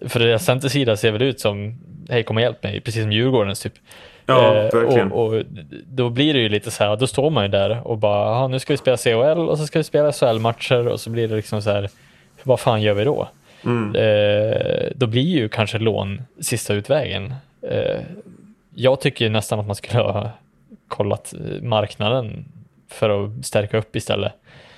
[0.08, 1.80] För deras centersida ser väl ut som,
[2.10, 3.74] hej kom och hjälp mig, precis som Djurgårdens typ.
[4.26, 5.12] Ja, eh, verkligen.
[5.12, 5.43] Och, och,
[5.86, 8.60] då blir det ju lite så här, då står man ju där och bara, nu
[8.60, 11.62] ska vi spela CHL och så ska vi spela SHL-matcher och så blir det liksom
[11.62, 11.89] så här,
[12.43, 13.28] vad fan gör vi då?
[13.66, 13.95] Mm.
[13.95, 17.34] Eh, då blir ju kanske lån sista utvägen.
[17.61, 18.01] Eh,
[18.76, 20.32] jag tycker nästan att man skulle ha
[20.88, 22.45] kollat marknaden
[22.89, 24.34] för att stärka upp istället.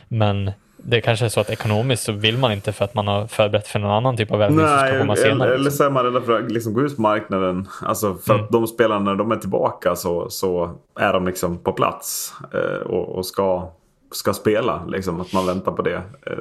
[0.08, 3.28] Men det kanske är så att ekonomiskt så vill man inte för att man har
[3.28, 5.56] förberett för någon annan typ av värvning som ska komma senare.
[5.56, 7.68] Eller så är man rädd för att liksom gå ut på marknaden.
[7.82, 8.46] Alltså för mm.
[8.46, 12.88] att de spelarna när de är tillbaka så, så är de liksom på plats eh,
[12.88, 13.70] och, och, ska,
[14.12, 14.86] ska spela.
[14.86, 16.02] Liksom, att man väntar på det.
[16.26, 16.34] Eh,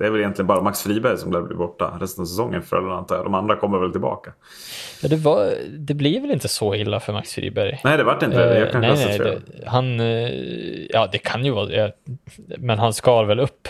[0.00, 2.68] Det är väl egentligen bara Max Friberg som lär bli borta resten av säsongen för
[2.68, 3.24] Frölunda antar jag.
[3.24, 4.32] De andra kommer väl tillbaka.
[5.02, 7.80] Ja, det, var, det blir väl inte så illa för Max Friberg?
[7.84, 8.58] Nej, det vart inte det.
[8.60, 10.30] Jag kan nej, nej, nej, det, han, eh,
[10.90, 11.90] ja det kan ju vara, ja,
[12.58, 13.68] men han skar väl upp.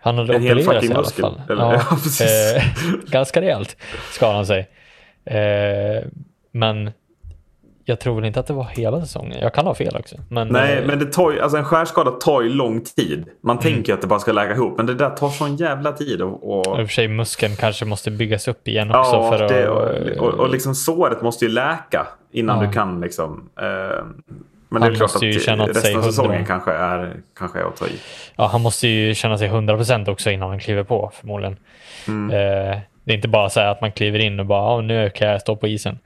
[0.00, 1.40] Han hade En hel fucking i alla muskel, fall.
[1.50, 1.62] eller?
[1.64, 2.54] Ja, Ja, precis.
[2.56, 2.62] eh,
[3.06, 3.76] ganska rejält
[4.12, 4.68] skar han sig.
[5.24, 6.04] Eh,
[6.52, 6.90] men
[7.88, 9.38] jag tror väl inte att det var hela säsongen.
[9.42, 10.16] Jag kan ha fel också.
[10.28, 13.24] Men, Nej, eh, men det tar alltså en skärskada tar ju lång tid.
[13.42, 13.62] Man Mm.
[13.74, 16.22] tänker att det bara ska läka ihop, men det där tar sån jävla tid.
[16.22, 19.12] Och, och, I och för sig muskeln kanske måste byggas upp igen också.
[19.16, 22.66] ja, för att, det, och, och, och liksom såret måste ju läka innan Ja.
[22.66, 23.48] du kan liksom...
[23.60, 23.66] Eh,
[24.68, 26.12] men det Han är klart att måste ju känna att sig resten av hundra.
[26.12, 27.90] säsongen kanske är, kanske är att ta i.
[28.36, 31.56] ja, han måste ju känna sig 100% också innan han kliver på förmodligen.
[32.08, 32.70] Mm.
[32.70, 35.10] Eh, det är inte bara så här att man kliver in och bara, "Ja, nu
[35.10, 35.98] kan jag stå på isen.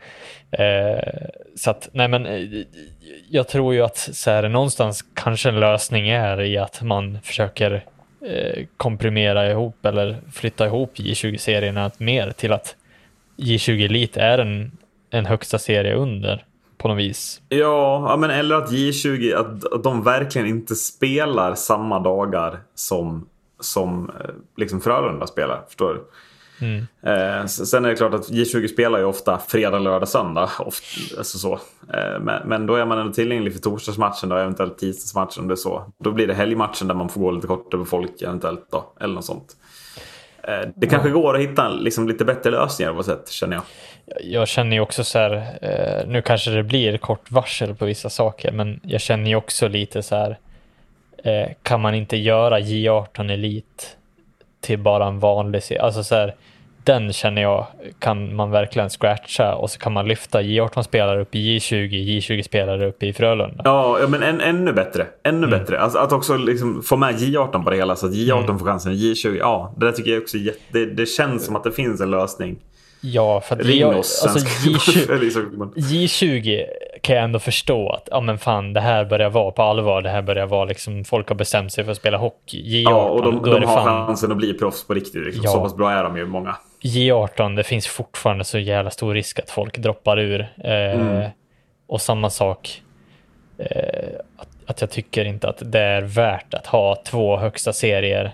[0.50, 2.64] Eh, så att, nej men, eh,
[3.30, 7.84] jag tror ju att så här, någonstans kanske en lösning är i att man försöker
[8.26, 12.76] eh, komprimera ihop eller flytta ihop J20-serierna mer till att
[13.36, 14.72] J20 Elite är en,
[15.10, 16.44] en högsta serie under
[16.78, 17.40] på något vis.
[17.48, 23.28] Ja, ja, men eller att J20, att, att de verkligen inte spelar samma dagar som,
[23.60, 25.62] som eh, liksom Frölunda spelar.
[25.68, 26.00] Förstår du?
[26.60, 26.86] Mm.
[27.02, 30.50] Eh, sen är det klart att J20 spelar ju ofta fredag, lördag, söndag.
[30.58, 31.52] Ofta, alltså så.
[31.94, 35.54] Eh, men, men då är man ändå tillgänglig för torsdagsmatchen och eventuellt tisdagsmatchen om det
[35.54, 35.92] är så.
[35.98, 38.92] Då blir det helgmatchen där man får gå lite kortare på folk eventuellt då.
[39.00, 39.56] Eller något sånt.
[40.42, 43.64] Eh, det kanske går att hitta liksom, lite bättre lösningar på sätt känner jag.
[44.22, 48.52] jag känner ju också så här, nu kanske det blir kort varsel på vissa saker,
[48.52, 50.38] men jag känner ju också lite så här,
[51.62, 53.96] kan man inte göra J18 Elit
[54.60, 55.82] till bara en vanlig serie?
[55.82, 56.34] Alltså så här,
[56.84, 57.66] den känner jag
[57.98, 63.02] kan man verkligen scratcha och så kan man lyfta J18-spelare upp i J20, J20-spelare upp
[63.02, 63.62] i Frölunda.
[63.64, 65.06] Ja, men än, ännu bättre.
[65.24, 65.50] Ännu Mm.
[65.50, 65.80] bättre.
[65.80, 68.58] Alltså, att också liksom få med J18 på det hela så att J18 Mm.
[68.58, 68.92] får chansen.
[68.92, 69.74] J20, ja.
[69.76, 70.36] Det där tycker jag också
[70.72, 72.56] det, det känns som att det finns en lösning.
[73.02, 74.22] Ja, för att Ring oss.
[74.24, 76.64] alltså sen ska- J20, eller liksom- J20
[77.02, 80.02] kan jag ändå förstå att ja men fan det här börjar vara på allvar.
[80.02, 82.62] Det här börjar vara liksom folk har bestämt sig för att spela hockey.
[82.62, 85.24] J18, Ja, och de, de har fan chansen att bli proffs på riktigt.
[85.24, 85.42] Liksom.
[85.44, 85.50] Ja.
[85.50, 86.56] Så pass bra är de ju många.
[86.82, 90.40] J18, det finns fortfarande så jävla stor risk att folk droppar ur.
[90.40, 91.30] Eh, Mm.
[91.86, 92.82] Och samma sak,
[93.58, 98.30] eh, att, att jag tycker inte att det är värt att ha två högsta serier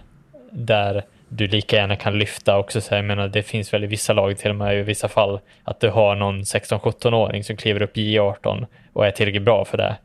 [0.51, 2.81] där du lika gärna kan lyfta också.
[2.81, 5.09] Så här, jag menar, det finns väl i vissa lag till och med i vissa
[5.09, 9.65] fall att du har någon 16-17-åring som kliver upp i J18 och är tillräckligt bra
[9.65, 9.97] för det.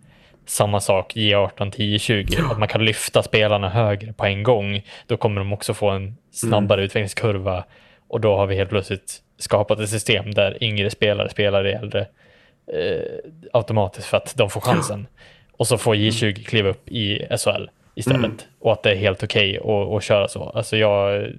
[0.46, 4.82] Samma sak J18 till J20, att man kan lyfta spelarna högre på en gång.
[5.08, 7.64] Då kommer de också få en snabbare utvecklingskurva
[8.12, 12.07] och då har vi helt plötsligt skapat ett system där yngre spelare spelar i äldre
[12.68, 15.07] eh, automatiskt för att de får chansen.
[15.51, 18.26] Och så får J20 kliva upp i SHL istället.
[18.26, 18.38] Mm.
[18.59, 20.43] Och att det är helt okej att, att köra så.
[20.43, 21.30] Alltså jag eh,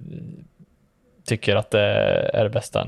[1.25, 1.81] tycker att det
[2.33, 2.87] är det bästa.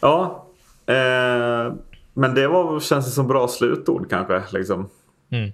[0.00, 0.46] Ja,
[0.86, 1.74] eh,
[2.12, 4.42] men det var, känns det som bra slutord kanske.
[4.52, 4.88] Liksom.
[5.30, 5.52] Mm.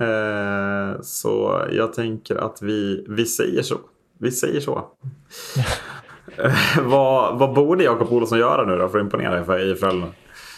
[0.00, 3.76] Eh, så jag tänker att vi, vi säger så.
[4.18, 4.84] Vi säger så.
[6.38, 6.52] Eh,
[6.82, 10.08] vad, vad borde Jakob Olsson göra nu då för att imponera för, i Frölunda?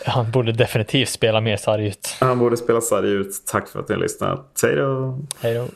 [0.07, 2.17] Han borde definitivt spela mer sarg ut.
[2.21, 3.43] Han borde spela sarg ut.
[3.47, 4.61] Tack för att ni har lyssnat.
[4.63, 5.19] Hej då!
[5.41, 5.67] Hej då.